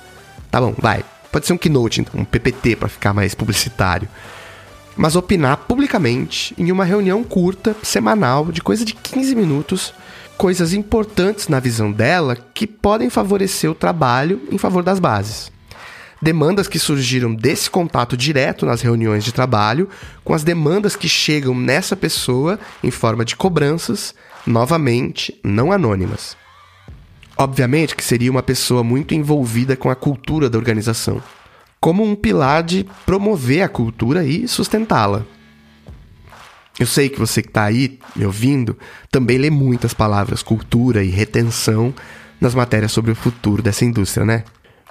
Tá 0.50 0.60
bom, 0.62 0.74
vai. 0.78 1.04
Pode 1.34 1.48
ser 1.48 1.54
um 1.54 1.58
keynote, 1.58 2.00
então, 2.00 2.22
um 2.22 2.24
PPT 2.24 2.76
para 2.76 2.88
ficar 2.88 3.12
mais 3.12 3.34
publicitário. 3.34 4.08
Mas 4.96 5.16
opinar 5.16 5.58
publicamente 5.58 6.54
em 6.60 6.72
uma 6.72 6.86
reunião 6.86 7.24
curta, 7.24 7.76
semanal, 7.82 8.52
de 8.52 8.62
coisa 8.62 8.86
de 8.86 8.94
15 8.94 9.34
minutos, 9.34 9.96
coisas 10.38 10.74
importantes 10.74 11.48
na 11.48 11.60
visão 11.60 11.92
dela 11.92 12.38
que 12.54 12.68
podem 12.68 13.10
favorecer 13.10 13.72
o 13.72 13.74
trabalho 13.74 14.44
em 14.52 14.60
favor 14.60 14.84
das 14.84 15.00
bases. 15.00 15.52
Demandas 16.22 16.68
que 16.68 16.78
surgiram 16.78 17.34
desse 17.34 17.68
contato 17.68 18.16
direto 18.16 18.64
nas 18.64 18.82
reuniões 18.82 19.24
de 19.24 19.34
trabalho, 19.34 19.90
com 20.24 20.36
as 20.36 20.44
demandas 20.44 20.96
que 20.96 21.10
chegam 21.10 21.56
nessa 21.56 21.96
pessoa 21.96 22.60
em 22.84 22.92
forma 22.92 23.26
de 23.26 23.36
cobranças, 23.36 24.14
novamente 24.46 25.36
não 25.44 25.72
anônimas. 25.72 26.43
Obviamente 27.38 27.96
que 27.96 28.04
seria 28.04 28.32
uma 28.32 28.44
pessoa 28.44 28.84
muito 28.84 29.14
envolvida 29.14 29.76
com 29.76 29.90
a 29.90 29.96
cultura 29.96 30.50
da 30.50 30.58
organização, 30.58 31.22
como 31.80 32.04
um 32.04 32.16
pilar 32.16 32.64
de 32.64 32.86
promover 33.06 33.64
a 33.64 33.70
cultura 33.70 34.24
e 34.24 34.48
sustentá-la. 34.48 35.26
Eu 36.80 36.88
sei 36.88 37.10
que 37.10 37.20
você 37.20 37.42
que 37.42 37.50
está 37.50 37.64
aí 37.64 38.00
me 38.16 38.26
ouvindo 38.26 38.78
também 39.12 39.38
lê 39.38 39.50
muitas 39.50 39.94
palavras 39.94 40.42
cultura 40.42 41.04
e 41.04 41.10
retenção 41.10 41.94
nas 42.42 42.56
matérias 42.56 42.92
sobre 42.92 43.12
o 43.12 43.16
futuro 43.16 43.62
dessa 43.62 43.86
indústria, 43.86 44.26
né? 44.26 44.44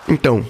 Então, 0.08 0.44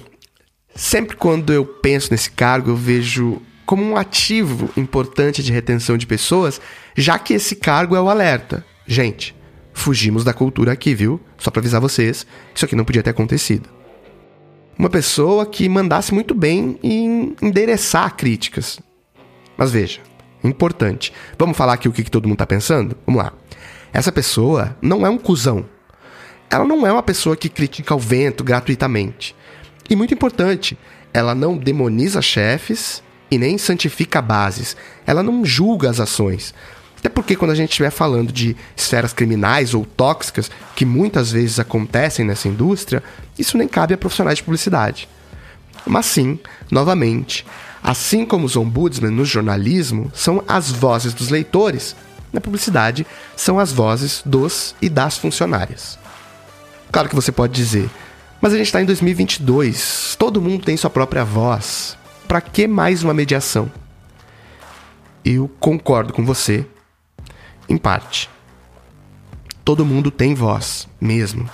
Sempre 0.74 1.16
quando 1.16 1.52
eu 1.52 1.64
penso 1.64 2.10
nesse 2.10 2.30
cargo, 2.30 2.70
eu 2.70 2.76
vejo 2.76 3.40
como 3.66 3.82
um 3.82 3.96
ativo 3.96 4.70
importante 4.76 5.42
de 5.42 5.52
retenção 5.52 5.96
de 5.96 6.06
pessoas, 6.06 6.60
já 6.96 7.18
que 7.18 7.34
esse 7.34 7.56
cargo 7.56 7.94
é 7.94 8.00
o 8.00 8.08
alerta. 8.08 8.64
Gente, 8.86 9.34
fugimos 9.72 10.24
da 10.24 10.32
cultura 10.32 10.72
aqui, 10.72 10.94
viu? 10.94 11.20
Só 11.38 11.50
para 11.50 11.60
avisar 11.60 11.80
vocês, 11.80 12.26
isso 12.54 12.64
aqui 12.64 12.76
não 12.76 12.84
podia 12.84 13.02
ter 13.02 13.10
acontecido. 13.10 13.68
Uma 14.78 14.90
pessoa 14.90 15.46
que 15.46 15.68
mandasse 15.68 16.14
muito 16.14 16.34
bem 16.34 16.78
em 16.82 17.36
endereçar 17.40 18.16
críticas. 18.16 18.80
Mas 19.56 19.70
veja, 19.70 20.00
importante. 20.42 21.12
Vamos 21.38 21.56
falar 21.56 21.74
aqui 21.74 21.88
o 21.88 21.92
que, 21.92 22.02
que 22.02 22.10
todo 22.10 22.26
mundo 22.26 22.38
tá 22.38 22.46
pensando? 22.46 22.96
Vamos 23.06 23.22
lá. 23.22 23.32
Essa 23.92 24.10
pessoa 24.10 24.76
não 24.80 25.06
é 25.06 25.10
um 25.10 25.18
cuzão. 25.18 25.66
Ela 26.50 26.64
não 26.64 26.86
é 26.86 26.92
uma 26.92 27.02
pessoa 27.02 27.36
que 27.36 27.48
critica 27.48 27.94
o 27.94 27.98
vento 27.98 28.42
gratuitamente. 28.42 29.36
E 29.88 29.96
muito 29.96 30.14
importante, 30.14 30.78
ela 31.12 31.34
não 31.34 31.56
demoniza 31.56 32.22
chefes 32.22 33.02
e 33.30 33.38
nem 33.38 33.56
santifica 33.58 34.20
bases. 34.20 34.76
Ela 35.06 35.22
não 35.22 35.44
julga 35.44 35.88
as 35.90 36.00
ações. 36.00 36.54
Até 37.02 37.08
porque 37.08 37.34
quando 37.34 37.50
a 37.50 37.54
gente 37.56 37.70
estiver 37.70 37.90
falando 37.90 38.32
de 38.32 38.56
esferas 38.76 39.12
criminais 39.12 39.74
ou 39.74 39.84
tóxicas, 39.84 40.48
que 40.76 40.86
muitas 40.86 41.32
vezes 41.32 41.58
acontecem 41.58 42.24
nessa 42.24 42.46
indústria, 42.46 43.02
isso 43.36 43.58
nem 43.58 43.66
cabe 43.66 43.92
a 43.92 43.98
profissionais 43.98 44.38
de 44.38 44.44
publicidade. 44.44 45.08
Mas 45.84 46.06
sim, 46.06 46.38
novamente, 46.70 47.44
assim 47.82 48.24
como 48.24 48.46
os 48.46 48.54
ombudsman 48.54 49.10
no 49.10 49.24
jornalismo 49.24 50.12
são 50.14 50.44
as 50.46 50.70
vozes 50.70 51.12
dos 51.12 51.28
leitores, 51.28 51.96
na 52.32 52.40
publicidade 52.40 53.04
são 53.34 53.58
as 53.58 53.72
vozes 53.72 54.22
dos 54.24 54.76
e 54.80 54.88
das 54.88 55.18
funcionárias. 55.18 55.98
Claro 56.92 57.08
que 57.08 57.16
você 57.16 57.32
pode 57.32 57.52
dizer, 57.52 57.90
mas 58.40 58.52
a 58.52 58.56
gente 58.56 58.66
está 58.66 58.80
em 58.80 58.86
2022, 58.86 60.14
todo 60.16 60.40
mundo 60.40 60.64
tem 60.64 60.76
sua 60.76 60.88
própria 60.88 61.24
voz. 61.24 61.98
Para 62.28 62.40
que 62.40 62.68
mais 62.68 63.02
uma 63.02 63.12
mediação? 63.12 63.68
Eu 65.24 65.50
concordo 65.58 66.12
com 66.12 66.24
você, 66.24 66.64
em 67.72 67.76
parte. 67.78 68.28
Todo 69.64 69.84
mundo 69.84 70.10
tem 70.10 70.34
voz, 70.34 70.88
mesmo. 71.00 71.48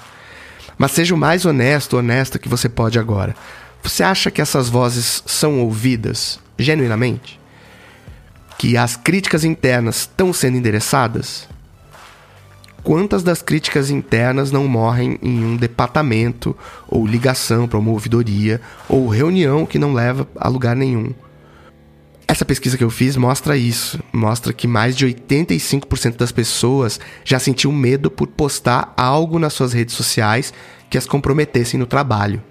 Mas 0.77 0.93
seja 0.93 1.15
o 1.15 1.19
mais 1.19 1.45
honesto 1.45 1.97
honesta 1.97 2.39
que 2.39 2.49
você 2.49 2.69
pode 2.69 2.99
agora. 2.99 3.35
Você 3.83 4.03
acha 4.03 4.31
que 4.31 4.41
essas 4.41 4.69
vozes 4.69 5.23
são 5.27 5.61
ouvidas 5.61 6.41
genuinamente? 6.59 7.39
Que 8.59 8.77
as 8.77 8.97
críticas 8.97 9.45
internas 9.45 10.01
estão 10.01 10.33
sendo 10.33 10.57
endereçadas? 10.57 11.49
quantas 12.89 13.23
das 13.23 13.43
críticas 13.43 13.91
internas 13.91 14.51
não 14.51 14.67
morrem 14.67 15.19
em 15.23 15.45
um 15.45 15.57
departamento, 15.57 16.57
ou 16.89 17.07
ligação 17.07 17.69
para 17.69 17.79
uma 17.79 17.91
ouvidoria, 17.91 18.63
ou 18.89 19.09
reunião 19.09 19.67
que 19.67 19.79
não 19.79 19.93
leva 19.93 20.27
a 20.35 20.49
lugar 20.49 20.75
nenhum. 20.75 21.13
Essa 22.29 22.45
pesquisa 22.45 22.77
que 22.77 22.85
eu 22.85 22.91
fiz 22.91 23.17
mostra 23.17 23.57
isso. 23.57 23.99
Mostra 24.13 24.53
que 24.53 24.69
mais 24.69 24.95
de 24.95 25.07
85% 25.07 26.17
das 26.17 26.31
pessoas 26.31 27.01
já 27.25 27.39
sentiu 27.39 27.73
medo 27.73 28.11
por 28.11 28.29
postar 28.29 28.93
algo 28.97 29.39
nas 29.39 29.55
suas 29.55 29.73
redes 29.73 29.95
sociais 29.95 30.53
que 30.91 30.99
as 30.99 31.07
comprometessem 31.07 31.81
no 31.81 31.87
trabalho. 31.87 32.43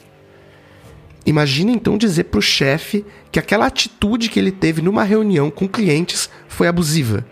Imagina 1.26 1.72
então 1.72 1.98
dizer 1.98 2.24
para 2.26 2.40
o 2.40 2.42
chefe 2.42 3.06
que 3.32 3.38
aquela 3.38 3.68
atitude 3.68 4.30
que 4.30 4.40
ele 4.40 4.52
teve 4.52 4.82
numa 4.82 5.04
reunião 5.04 5.52
com 5.52 5.68
clientes 5.68 6.28
foi 6.48 6.68
abusiva. 6.68 7.24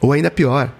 Ou 0.00 0.12
ainda 0.12 0.30
pior, 0.30 0.72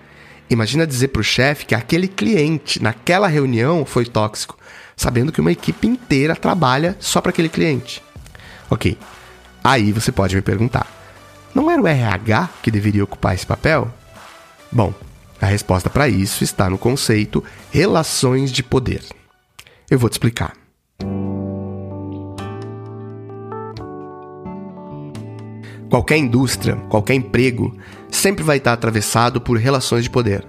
Imagina 0.52 0.87
dizer 0.87 1.09
para 1.09 1.21
o 1.21 1.25
chefe 1.25 1.64
que 1.64 1.75
aquele 1.75 2.07
cliente 2.07 2.83
naquela 2.83 3.26
reunião 3.26 3.87
foi 3.87 4.05
tóxico, 4.05 4.59
sabendo 4.95 5.33
que 5.33 5.41
uma 5.41 5.50
equipe 5.50 5.87
inteira 5.87 6.37
trabalha 6.37 6.95
só 7.00 7.23
para 7.23 7.31
aquele 7.31 7.49
cliente. 7.49 8.02
Ok, 8.69 8.99
aí 9.62 9.92
você 9.92 10.11
pode 10.12 10.35
me 10.35 10.42
perguntar: 10.42 10.87
não 11.54 11.71
era 11.71 11.81
o 11.81 11.87
RH 11.87 12.49
que 12.62 12.71
deveria 12.71 13.04
ocupar 13.04 13.35
esse 13.35 13.47
papel? 13.47 13.92
Bom, 14.71 14.95
a 15.40 15.47
resposta 15.47 15.90
para 15.90 16.09
isso 16.09 16.45
está 16.45 16.71
no 16.71 16.78
conceito 16.78 17.45
relações 17.71 18.50
de 18.52 18.62
poder. 18.62 19.02
Eu 19.90 19.99
vou 19.99 20.09
te 20.09 20.12
explicar. 20.12 20.54
Qualquer 25.90 26.16
indústria, 26.16 26.76
qualquer 26.88 27.14
emprego, 27.14 27.76
sempre 28.11 28.42
vai 28.42 28.57
estar 28.57 28.73
atravessado 28.73 29.42
por 29.42 29.59
relações 29.59 30.04
de 30.04 30.11
poder. 30.11 30.47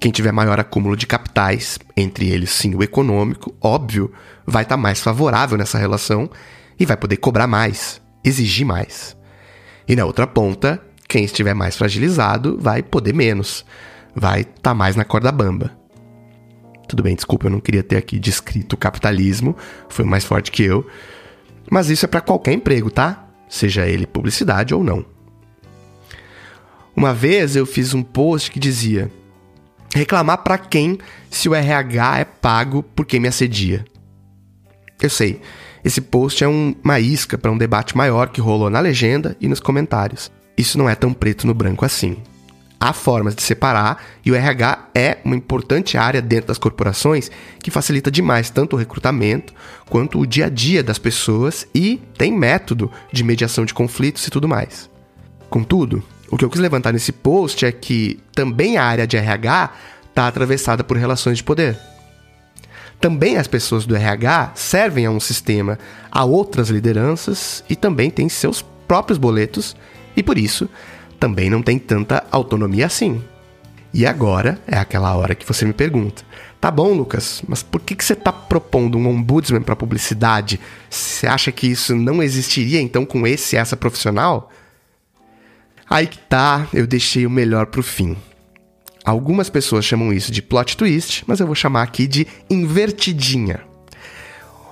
Quem 0.00 0.10
tiver 0.10 0.32
maior 0.32 0.58
acúmulo 0.58 0.96
de 0.96 1.06
capitais, 1.06 1.78
entre 1.94 2.30
eles 2.30 2.50
sim 2.50 2.74
o 2.74 2.82
econômico, 2.82 3.54
óbvio, 3.60 4.10
vai 4.46 4.62
estar 4.62 4.78
mais 4.78 5.00
favorável 5.00 5.58
nessa 5.58 5.76
relação 5.76 6.30
e 6.78 6.86
vai 6.86 6.96
poder 6.96 7.16
cobrar 7.18 7.46
mais, 7.46 8.00
exigir 8.28 8.66
mais. 8.66 9.16
E 9.88 9.94
na 9.94 10.04
outra 10.04 10.26
ponta, 10.26 10.82
quem 11.08 11.24
estiver 11.24 11.54
mais 11.54 11.76
fragilizado 11.76 12.58
vai 12.60 12.82
poder 12.82 13.14
menos, 13.14 13.64
vai 14.14 14.40
estar 14.40 14.74
mais 14.74 14.96
na 14.96 15.04
corda 15.04 15.30
bamba. 15.30 15.70
Tudo 16.88 17.02
bem, 17.02 17.14
desculpa, 17.14 17.46
eu 17.46 17.50
não 17.50 17.60
queria 17.60 17.82
ter 17.82 17.96
aqui 17.96 18.18
descrito 18.18 18.74
o 18.74 18.78
capitalismo, 18.78 19.56
foi 19.88 20.04
mais 20.04 20.24
forte 20.24 20.50
que 20.50 20.62
eu, 20.62 20.86
mas 21.70 21.90
isso 21.90 22.04
é 22.04 22.08
para 22.08 22.20
qualquer 22.20 22.52
emprego, 22.52 22.90
tá? 22.90 23.26
seja 23.48 23.86
ele 23.86 24.06
publicidade 24.06 24.74
ou 24.74 24.82
não. 24.82 25.04
Uma 26.94 27.12
vez 27.12 27.56
eu 27.56 27.66
fiz 27.66 27.94
um 27.94 28.02
post 28.02 28.50
que 28.50 28.58
dizia: 28.58 29.10
reclamar 29.94 30.38
para 30.38 30.58
quem 30.58 30.98
se 31.30 31.48
o 31.48 31.54
RH 31.54 32.20
é 32.20 32.24
pago 32.24 32.82
por 32.82 33.04
quem 33.04 33.20
me 33.20 33.28
assedia. 33.28 33.84
Eu 35.00 35.10
sei, 35.10 35.40
Esse 35.86 36.00
post 36.00 36.42
é 36.42 36.48
um, 36.48 36.74
uma 36.82 36.98
isca 36.98 37.38
para 37.38 37.52
um 37.52 37.56
debate 37.56 37.96
maior 37.96 38.30
que 38.30 38.40
rolou 38.40 38.68
na 38.68 38.80
legenda 38.80 39.36
e 39.40 39.46
nos 39.46 39.60
comentários. 39.60 40.32
Isso 40.58 40.76
não 40.76 40.90
é 40.90 40.96
tão 40.96 41.12
preto 41.12 41.46
no 41.46 41.54
branco 41.54 41.84
assim. 41.84 42.16
Há 42.80 42.92
formas 42.92 43.36
de 43.36 43.42
separar 43.44 44.04
e 44.24 44.32
o 44.32 44.34
RH 44.34 44.88
é 44.92 45.18
uma 45.24 45.36
importante 45.36 45.96
área 45.96 46.20
dentro 46.20 46.48
das 46.48 46.58
corporações 46.58 47.30
que 47.60 47.70
facilita 47.70 48.10
demais 48.10 48.50
tanto 48.50 48.74
o 48.74 48.76
recrutamento 48.76 49.54
quanto 49.88 50.18
o 50.18 50.26
dia 50.26 50.46
a 50.46 50.48
dia 50.48 50.82
das 50.82 50.98
pessoas 50.98 51.68
e 51.72 52.02
tem 52.18 52.36
método 52.36 52.90
de 53.12 53.22
mediação 53.22 53.64
de 53.64 53.72
conflitos 53.72 54.26
e 54.26 54.30
tudo 54.30 54.48
mais. 54.48 54.90
Contudo, 55.48 56.02
o 56.28 56.36
que 56.36 56.44
eu 56.44 56.50
quis 56.50 56.60
levantar 56.60 56.92
nesse 56.92 57.12
post 57.12 57.64
é 57.64 57.70
que 57.70 58.18
também 58.34 58.76
a 58.76 58.82
área 58.82 59.06
de 59.06 59.16
RH 59.16 59.70
está 60.08 60.26
atravessada 60.26 60.82
por 60.82 60.96
relações 60.96 61.38
de 61.38 61.44
poder. 61.44 61.78
Também 63.00 63.36
as 63.36 63.46
pessoas 63.46 63.84
do 63.84 63.94
RH 63.94 64.52
servem 64.54 65.06
a 65.06 65.10
um 65.10 65.20
sistema, 65.20 65.78
a 66.10 66.24
outras 66.24 66.70
lideranças 66.70 67.62
e 67.68 67.76
também 67.76 68.10
têm 68.10 68.28
seus 68.28 68.62
próprios 68.86 69.18
boletos 69.18 69.76
e 70.16 70.22
por 70.22 70.38
isso 70.38 70.68
também 71.20 71.50
não 71.50 71.62
tem 71.62 71.78
tanta 71.78 72.24
autonomia 72.30 72.86
assim. 72.86 73.22
E 73.92 74.06
agora 74.06 74.58
é 74.66 74.76
aquela 74.76 75.14
hora 75.14 75.34
que 75.34 75.46
você 75.46 75.64
me 75.64 75.72
pergunta: 75.72 76.22
tá 76.60 76.70
bom, 76.70 76.92
Lucas, 76.92 77.42
mas 77.46 77.62
por 77.62 77.80
que, 77.80 77.94
que 77.94 78.04
você 78.04 78.12
está 78.12 78.32
propondo 78.32 78.98
um 78.98 79.08
ombudsman 79.08 79.62
para 79.62 79.76
publicidade? 79.76 80.60
Você 80.90 81.26
acha 81.26 81.52
que 81.52 81.66
isso 81.66 81.94
não 81.94 82.22
existiria 82.22 82.80
então 82.80 83.06
com 83.06 83.26
esse 83.26 83.56
essa 83.56 83.76
profissional? 83.76 84.50
Aí 85.88 86.06
que 86.06 86.18
tá, 86.18 86.66
eu 86.74 86.86
deixei 86.86 87.24
o 87.24 87.30
melhor 87.30 87.66
pro 87.66 87.82
fim. 87.82 88.16
Algumas 89.06 89.48
pessoas 89.48 89.84
chamam 89.84 90.12
isso 90.12 90.32
de 90.32 90.42
plot 90.42 90.76
twist, 90.76 91.22
mas 91.28 91.38
eu 91.38 91.46
vou 91.46 91.54
chamar 91.54 91.84
aqui 91.84 92.08
de 92.08 92.26
invertidinha. 92.50 93.60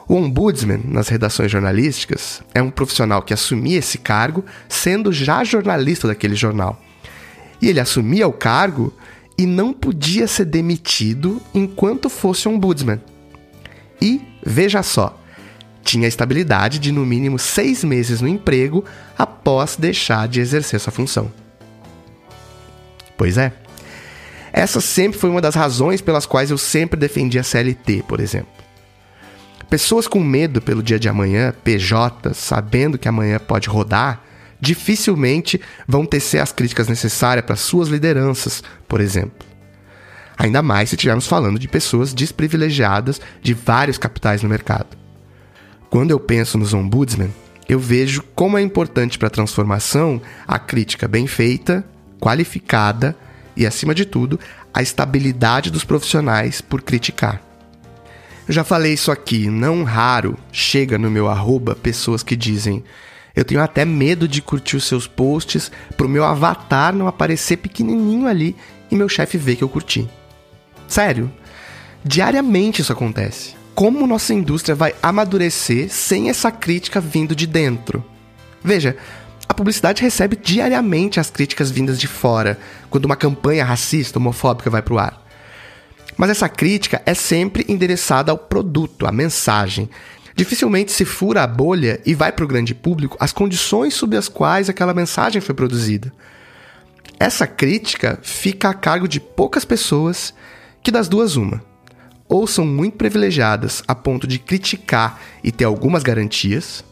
O 0.08 0.16
ombudsman, 0.16 0.80
nas 0.84 1.06
redações 1.06 1.52
jornalísticas, 1.52 2.42
é 2.52 2.60
um 2.60 2.68
profissional 2.68 3.22
que 3.22 3.32
assumia 3.32 3.78
esse 3.78 3.96
cargo 3.96 4.44
sendo 4.68 5.12
já 5.12 5.44
jornalista 5.44 6.08
daquele 6.08 6.34
jornal. 6.34 6.82
E 7.62 7.68
ele 7.68 7.78
assumia 7.78 8.26
o 8.26 8.32
cargo 8.32 8.92
e 9.38 9.46
não 9.46 9.72
podia 9.72 10.26
ser 10.26 10.46
demitido 10.46 11.40
enquanto 11.54 12.10
fosse 12.10 12.48
ombudsman. 12.48 13.00
E, 14.02 14.20
veja 14.44 14.82
só, 14.82 15.16
tinha 15.84 16.06
a 16.06 16.08
estabilidade 16.08 16.80
de 16.80 16.90
no 16.90 17.06
mínimo 17.06 17.38
seis 17.38 17.84
meses 17.84 18.20
no 18.20 18.26
emprego 18.26 18.84
após 19.16 19.76
deixar 19.76 20.26
de 20.26 20.40
exercer 20.40 20.80
sua 20.80 20.92
função. 20.92 21.32
Pois 23.16 23.38
é. 23.38 23.63
Essa 24.56 24.80
sempre 24.80 25.18
foi 25.18 25.28
uma 25.28 25.40
das 25.40 25.56
razões 25.56 26.00
pelas 26.00 26.26
quais 26.26 26.48
eu 26.48 26.56
sempre 26.56 26.96
defendi 26.96 27.40
a 27.40 27.42
CLT, 27.42 28.04
por 28.06 28.20
exemplo. 28.20 28.52
Pessoas 29.68 30.06
com 30.06 30.20
medo 30.20 30.62
pelo 30.62 30.80
dia 30.80 30.96
de 30.96 31.08
amanhã, 31.08 31.52
PJ, 31.64 32.32
sabendo 32.34 32.96
que 32.96 33.08
amanhã 33.08 33.40
pode 33.40 33.68
rodar, 33.68 34.22
dificilmente 34.60 35.60
vão 35.88 36.06
tecer 36.06 36.38
as 36.38 36.52
críticas 36.52 36.86
necessárias 36.86 37.44
para 37.44 37.56
suas 37.56 37.88
lideranças, 37.88 38.62
por 38.86 39.00
exemplo. 39.00 39.44
Ainda 40.38 40.62
mais 40.62 40.90
se 40.90 40.94
estivermos 40.94 41.26
falando 41.26 41.58
de 41.58 41.66
pessoas 41.66 42.14
desprivilegiadas 42.14 43.20
de 43.42 43.54
vários 43.54 43.98
capitais 43.98 44.40
no 44.40 44.48
mercado. 44.48 44.96
Quando 45.90 46.12
eu 46.12 46.20
penso 46.20 46.58
nos 46.58 46.72
ombudsman, 46.72 47.30
eu 47.68 47.80
vejo 47.80 48.22
como 48.36 48.56
é 48.56 48.62
importante 48.62 49.18
para 49.18 49.26
a 49.26 49.32
transformação 49.32 50.22
a 50.46 50.60
crítica 50.60 51.08
bem 51.08 51.26
feita, 51.26 51.84
qualificada 52.20 53.16
e, 53.56 53.66
acima 53.66 53.94
de 53.94 54.04
tudo, 54.04 54.38
a 54.72 54.82
estabilidade 54.82 55.70
dos 55.70 55.84
profissionais 55.84 56.60
por 56.60 56.82
criticar. 56.82 57.42
Já 58.48 58.62
falei 58.62 58.92
isso 58.92 59.10
aqui, 59.10 59.48
não 59.48 59.84
raro 59.84 60.36
chega 60.52 60.98
no 60.98 61.10
meu 61.10 61.28
arroba 61.28 61.74
pessoas 61.74 62.22
que 62.22 62.36
dizem 62.36 62.84
eu 63.34 63.44
tenho 63.44 63.60
até 63.60 63.84
medo 63.84 64.28
de 64.28 64.40
curtir 64.40 64.76
os 64.76 64.84
seus 64.84 65.08
posts 65.08 65.70
pro 65.96 66.08
meu 66.08 66.24
avatar 66.24 66.94
não 66.94 67.08
aparecer 67.08 67.56
pequenininho 67.56 68.28
ali 68.28 68.54
e 68.90 68.94
meu 68.94 69.08
chefe 69.08 69.36
ver 69.36 69.56
que 69.56 69.64
eu 69.64 69.68
curti. 69.68 70.08
Sério, 70.86 71.30
diariamente 72.04 72.80
isso 72.80 72.92
acontece. 72.92 73.56
Como 73.74 74.06
nossa 74.06 74.32
indústria 74.32 74.74
vai 74.74 74.94
amadurecer 75.02 75.90
sem 75.90 76.30
essa 76.30 76.52
crítica 76.52 77.00
vindo 77.00 77.34
de 77.34 77.44
dentro? 77.44 78.04
Veja, 78.62 78.96
a 79.54 79.56
publicidade 79.56 80.02
recebe 80.02 80.34
diariamente 80.34 81.20
as 81.20 81.30
críticas 81.30 81.70
vindas 81.70 82.00
de 82.00 82.08
fora, 82.08 82.58
quando 82.90 83.04
uma 83.04 83.14
campanha 83.14 83.64
racista, 83.64 84.18
homofóbica 84.18 84.68
vai 84.68 84.82
pro 84.82 84.98
ar. 84.98 85.24
Mas 86.16 86.30
essa 86.30 86.48
crítica 86.48 87.00
é 87.06 87.14
sempre 87.14 87.64
endereçada 87.68 88.32
ao 88.32 88.38
produto, 88.38 89.06
à 89.06 89.12
mensagem. 89.12 89.88
Dificilmente 90.34 90.90
se 90.90 91.04
fura 91.04 91.44
a 91.44 91.46
bolha 91.46 92.00
e 92.04 92.14
vai 92.14 92.32
para 92.32 92.44
o 92.44 92.48
grande 92.48 92.74
público 92.74 93.16
as 93.20 93.32
condições 93.32 93.94
sob 93.94 94.16
as 94.16 94.28
quais 94.28 94.68
aquela 94.68 94.92
mensagem 94.92 95.40
foi 95.40 95.54
produzida. 95.54 96.12
Essa 97.20 97.46
crítica 97.46 98.18
fica 98.22 98.70
a 98.70 98.74
cargo 98.74 99.06
de 99.06 99.20
poucas 99.20 99.64
pessoas 99.64 100.34
que 100.82 100.90
das 100.90 101.06
duas 101.06 101.36
uma. 101.36 101.62
Ou 102.28 102.44
são 102.48 102.66
muito 102.66 102.96
privilegiadas 102.96 103.84
a 103.86 103.94
ponto 103.94 104.26
de 104.26 104.40
criticar 104.40 105.20
e 105.44 105.52
ter 105.52 105.64
algumas 105.64 106.02
garantias, 106.02 106.84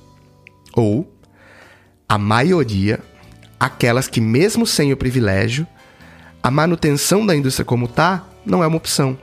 ou 0.75 1.13
a 2.13 2.19
maioria, 2.19 3.01
aquelas 3.59 4.07
que 4.07 4.21
mesmo 4.21 4.67
sem 4.67 4.93
o 4.93 4.97
privilégio, 4.99 5.67
a 6.43 6.51
manutenção 6.51 7.25
da 7.25 7.35
indústria 7.35 7.65
como 7.65 7.87
está 7.87 8.29
não 8.45 8.63
é 8.63 8.67
uma 8.67 8.77
opção. 8.77 9.17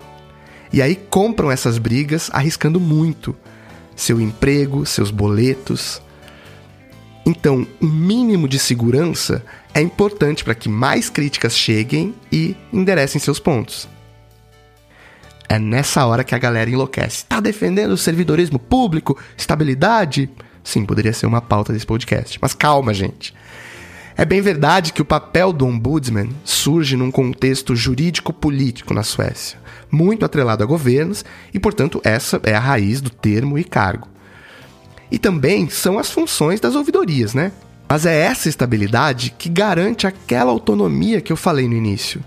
E 0.73 0.81
aí 0.81 0.95
compram 0.95 1.51
essas 1.51 1.77
brigas 1.77 2.31
arriscando 2.33 2.79
muito 2.79 3.35
seu 3.95 4.19
emprego, 4.19 4.87
seus 4.87 5.11
boletos. 5.11 6.01
Então, 7.27 7.67
um 7.79 7.87
mínimo 7.87 8.47
de 8.47 8.57
segurança 8.57 9.45
é 9.71 9.81
importante 9.81 10.43
para 10.43 10.55
que 10.55 10.67
mais 10.67 11.11
críticas 11.11 11.55
cheguem 11.55 12.15
e 12.31 12.55
enderecem 12.73 13.21
seus 13.21 13.37
pontos. 13.37 13.87
É 15.47 15.59
nessa 15.59 16.07
hora 16.07 16.23
que 16.23 16.33
a 16.33 16.39
galera 16.39 16.71
enlouquece. 16.71 17.23
Tá 17.25 17.39
defendendo 17.39 17.91
o 17.91 17.97
servidorismo 17.97 18.57
público, 18.57 19.15
estabilidade? 19.37 20.27
Sim, 20.69 20.85
poderia 20.85 21.11
ser 21.13 21.25
uma 21.25 21.41
pauta 21.41 21.73
desse 21.73 21.85
podcast. 21.85 22.37
Mas 22.39 22.53
calma, 22.53 22.93
gente. 22.93 23.33
É 24.15 24.23
bem 24.23 24.39
verdade 24.39 24.93
que 24.93 25.01
o 25.01 25.05
papel 25.05 25.51
do 25.51 25.65
ombudsman 25.65 26.29
surge 26.43 26.95
num 26.95 27.09
contexto 27.09 27.75
jurídico-político 27.75 28.93
na 28.93 29.01
Suécia, 29.01 29.57
muito 29.89 30.23
atrelado 30.23 30.63
a 30.63 30.67
governos, 30.67 31.25
e, 31.51 31.59
portanto, 31.59 31.99
essa 32.03 32.39
é 32.43 32.53
a 32.53 32.59
raiz 32.59 33.01
do 33.01 33.09
termo 33.09 33.57
e 33.57 33.63
cargo. 33.63 34.07
E 35.11 35.17
também 35.17 35.67
são 35.69 35.97
as 35.97 36.11
funções 36.11 36.59
das 36.59 36.75
ouvidorias, 36.75 37.33
né? 37.33 37.51
Mas 37.89 38.05
é 38.05 38.15
essa 38.15 38.47
estabilidade 38.47 39.33
que 39.39 39.49
garante 39.49 40.05
aquela 40.05 40.51
autonomia 40.51 41.19
que 41.19 41.33
eu 41.33 41.37
falei 41.37 41.67
no 41.67 41.73
início. 41.73 42.23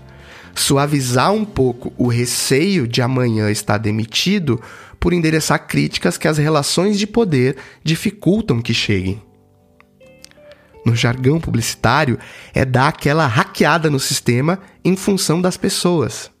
Suavizar 0.53 1.31
um 1.31 1.45
pouco 1.45 1.93
o 1.97 2.09
receio 2.09 2.89
de 2.89 3.01
amanhã 3.01 3.49
estar 3.49 3.77
demitido 3.77 4.59
por 5.03 5.11
endereçar 5.11 5.67
críticas 5.67 6.17
que 6.17 6.29
as 6.29 6.37
relações 6.37 6.97
de 6.97 7.05
poder 7.05 7.57
dificultam 7.83 8.61
que 8.61 8.73
cheguem 8.73 9.21
no 10.85 10.95
jargão 10.95 11.41
publicitário, 11.41 12.17
é 12.53 12.63
dar 12.63 12.87
aquela 12.87 13.27
hackeada 13.27 13.89
no 13.89 13.99
sistema 13.99 14.59
em 14.81 14.95
função 14.95 15.41
das 15.41 15.57
pessoas. 15.57 16.31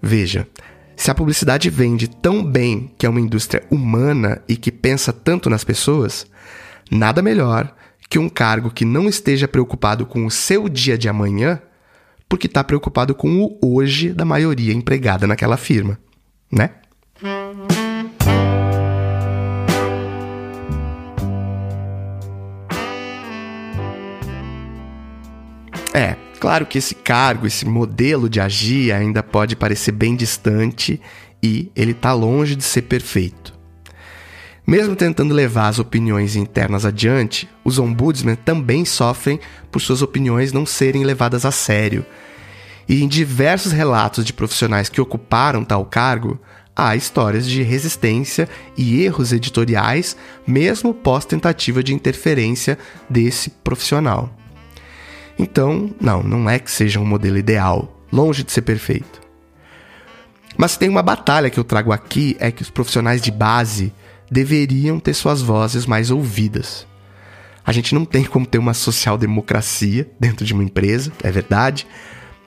Veja, 0.00 0.48
se 0.96 1.10
a 1.10 1.14
publicidade 1.14 1.68
vende 1.68 2.08
tão 2.08 2.42
bem 2.42 2.90
que 2.96 3.04
é 3.04 3.08
uma 3.08 3.20
indústria 3.20 3.62
humana 3.70 4.40
e 4.48 4.56
que 4.56 4.72
pensa 4.72 5.12
tanto 5.12 5.50
nas 5.50 5.62
pessoas, 5.62 6.26
nada 6.90 7.20
melhor 7.20 7.70
que 8.08 8.18
um 8.18 8.30
cargo 8.30 8.70
que 8.70 8.86
não 8.86 9.10
esteja 9.10 9.46
preocupado 9.46 10.06
com 10.06 10.24
o 10.24 10.30
seu 10.30 10.70
dia 10.70 10.96
de 10.96 11.06
amanhã, 11.06 11.60
porque 12.30 12.46
está 12.46 12.64
preocupado 12.64 13.14
com 13.14 13.42
o 13.42 13.58
hoje 13.62 14.10
da 14.10 14.24
maioria 14.24 14.72
empregada 14.72 15.26
naquela 15.26 15.58
firma, 15.58 15.98
né? 16.50 16.70
É, 25.94 26.14
claro 26.38 26.66
que 26.66 26.76
esse 26.76 26.94
cargo, 26.94 27.46
esse 27.46 27.64
modelo 27.64 28.28
de 28.28 28.38
agir 28.38 28.92
ainda 28.92 29.22
pode 29.22 29.56
parecer 29.56 29.92
bem 29.92 30.14
distante 30.14 31.00
e 31.42 31.72
ele 31.74 31.92
está 31.92 32.12
longe 32.12 32.54
de 32.54 32.62
ser 32.62 32.82
perfeito. 32.82 33.54
Mesmo 34.66 34.94
tentando 34.94 35.32
levar 35.32 35.68
as 35.68 35.78
opiniões 35.78 36.36
internas 36.36 36.84
adiante, 36.84 37.48
os 37.64 37.78
ombudsmen 37.78 38.36
também 38.36 38.84
sofrem 38.84 39.40
por 39.70 39.80
suas 39.80 40.02
opiniões 40.02 40.52
não 40.52 40.66
serem 40.66 41.02
levadas 41.02 41.46
a 41.46 41.50
sério. 41.50 42.04
E 42.86 43.02
em 43.02 43.08
diversos 43.08 43.72
relatos 43.72 44.22
de 44.22 44.34
profissionais 44.34 44.90
que 44.90 45.00
ocuparam 45.00 45.64
tal 45.64 45.84
cargo, 45.86 46.38
há 46.76 46.94
histórias 46.94 47.46
de 47.46 47.62
resistência 47.62 48.48
e 48.76 49.02
erros 49.02 49.32
editoriais, 49.32 50.16
mesmo 50.46 50.92
pós 50.92 51.24
tentativa 51.24 51.82
de 51.82 51.94
interferência 51.94 52.78
desse 53.08 53.48
profissional. 53.48 54.30
Então, 55.38 55.90
não, 56.00 56.22
não 56.22 56.48
é 56.48 56.58
que 56.58 56.70
seja 56.70 57.00
um 57.00 57.04
modelo 57.04 57.38
ideal, 57.38 58.00
longe 58.12 58.42
de 58.44 58.52
ser 58.52 58.62
perfeito. 58.62 59.20
Mas 60.56 60.76
tem 60.76 60.88
uma 60.88 61.02
batalha 61.02 61.50
que 61.50 61.58
eu 61.58 61.64
trago 61.64 61.92
aqui 61.92 62.36
é 62.38 62.50
que 62.50 62.62
os 62.62 62.70
profissionais 62.70 63.20
de 63.20 63.30
base 63.30 63.92
deveriam 64.30 64.98
ter 64.98 65.14
suas 65.14 65.42
vozes 65.42 65.86
mais 65.86 66.10
ouvidas. 66.10 66.86
A 67.64 67.72
gente 67.72 67.94
não 67.94 68.04
tem 68.04 68.24
como 68.24 68.46
ter 68.46 68.58
uma 68.58 68.72
social-democracia 68.72 70.08
dentro 70.20 70.46
de 70.46 70.54
uma 70.54 70.62
empresa, 70.62 71.12
é 71.22 71.30
verdade. 71.30 71.86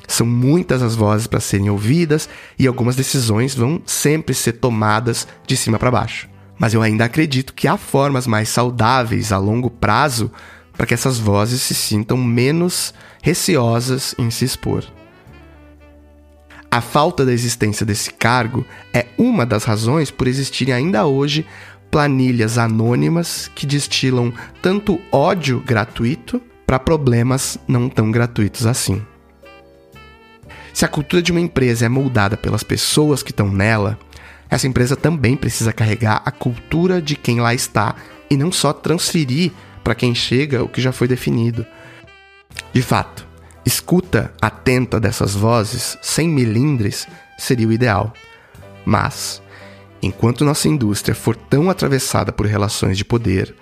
São 0.09 0.25
muitas 0.25 0.81
as 0.81 0.95
vozes 0.95 1.27
para 1.27 1.39
serem 1.39 1.69
ouvidas 1.69 2.27
e 2.57 2.65
algumas 2.65 2.95
decisões 2.95 3.53
vão 3.53 3.79
sempre 3.85 4.33
ser 4.33 4.53
tomadas 4.53 5.27
de 5.45 5.55
cima 5.55 5.77
para 5.77 5.91
baixo. 5.91 6.27
Mas 6.57 6.73
eu 6.73 6.81
ainda 6.81 7.05
acredito 7.05 7.53
que 7.53 7.67
há 7.67 7.77
formas 7.77 8.25
mais 8.25 8.49
saudáveis 8.49 9.31
a 9.31 9.37
longo 9.37 9.69
prazo 9.69 10.31
para 10.73 10.87
que 10.87 10.95
essas 10.95 11.19
vozes 11.19 11.61
se 11.61 11.75
sintam 11.75 12.17
menos 12.17 12.91
receosas 13.21 14.15
em 14.17 14.31
se 14.31 14.45
expor. 14.45 14.83
A 16.71 16.81
falta 16.81 17.23
da 17.23 17.31
existência 17.31 17.85
desse 17.85 18.11
cargo 18.11 18.65
é 18.91 19.05
uma 19.15 19.45
das 19.45 19.63
razões 19.63 20.09
por 20.09 20.27
existirem 20.27 20.73
ainda 20.73 21.05
hoje 21.05 21.45
planilhas 21.91 22.57
anônimas 22.57 23.49
que 23.53 23.67
destilam 23.67 24.33
tanto 24.59 24.99
ódio 25.11 25.63
gratuito 25.63 26.41
para 26.65 26.79
problemas 26.79 27.59
não 27.67 27.87
tão 27.87 28.09
gratuitos 28.09 28.65
assim. 28.65 29.03
Se 30.79 30.85
a 30.85 30.87
cultura 30.87 31.21
de 31.21 31.29
uma 31.29 31.41
empresa 31.41 31.85
é 31.85 31.89
moldada 31.89 32.37
pelas 32.37 32.63
pessoas 32.63 33.21
que 33.21 33.31
estão 33.31 33.51
nela, 33.51 33.99
essa 34.49 34.65
empresa 34.65 34.95
também 34.95 35.35
precisa 35.35 35.73
carregar 35.73 36.21
a 36.23 36.31
cultura 36.31 37.01
de 37.01 37.17
quem 37.17 37.41
lá 37.41 37.53
está 37.53 37.97
e 38.29 38.37
não 38.37 38.49
só 38.49 38.71
transferir 38.71 39.51
para 39.83 39.93
quem 39.93 40.15
chega 40.15 40.63
o 40.63 40.69
que 40.69 40.79
já 40.79 40.93
foi 40.93 41.05
definido. 41.05 41.65
De 42.71 42.81
fato, 42.81 43.27
escuta 43.65 44.33
atenta 44.41 45.01
dessas 45.01 45.35
vozes, 45.35 45.97
sem 46.01 46.29
melindres, 46.29 47.05
seria 47.37 47.67
o 47.67 47.73
ideal. 47.73 48.13
Mas, 48.85 49.41
enquanto 50.01 50.45
nossa 50.45 50.69
indústria 50.69 51.13
for 51.13 51.35
tão 51.35 51.69
atravessada 51.69 52.31
por 52.31 52.45
relações 52.45 52.97
de 52.97 53.03
poder, 53.03 53.53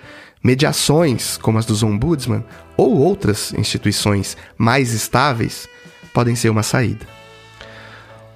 mediações 0.43 1.35
como 1.35 1.57
as 1.57 1.65
dos 1.65 1.81
ombudsman 1.81 2.45
ou 2.77 2.95
outras 2.95 3.53
instituições 3.53 4.37
mais 4.55 4.93
estáveis 4.93 5.67
podem 6.13 6.35
ser 6.35 6.49
uma 6.49 6.63
saída. 6.63 7.05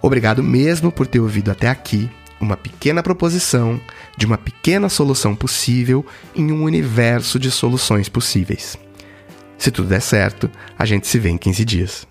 Obrigado 0.02 0.42
mesmo 0.42 0.92
por 0.92 1.06
ter 1.06 1.20
ouvido 1.20 1.52
até 1.52 1.68
aqui 1.70 2.10
uma 2.40 2.58
pequena 2.58 3.04
proposição 3.04 3.80
de 4.18 4.26
uma 4.26 4.38
pequena 4.38 4.90
solução 4.90 5.36
possível 5.36 6.06
em 6.36 6.52
um 6.52 6.64
universo 6.64 7.40
de 7.40 7.52
soluções 7.52 8.10
possíveis. 8.10 8.78
Se 9.58 9.70
tudo 9.70 9.90
der 9.90 10.02
certo, 10.02 10.50
a 10.78 10.86
gente 10.86 11.08
se 11.08 11.20
vê 11.20 11.30
em 11.30 11.38
15 11.38 11.64
dias. 11.64 12.11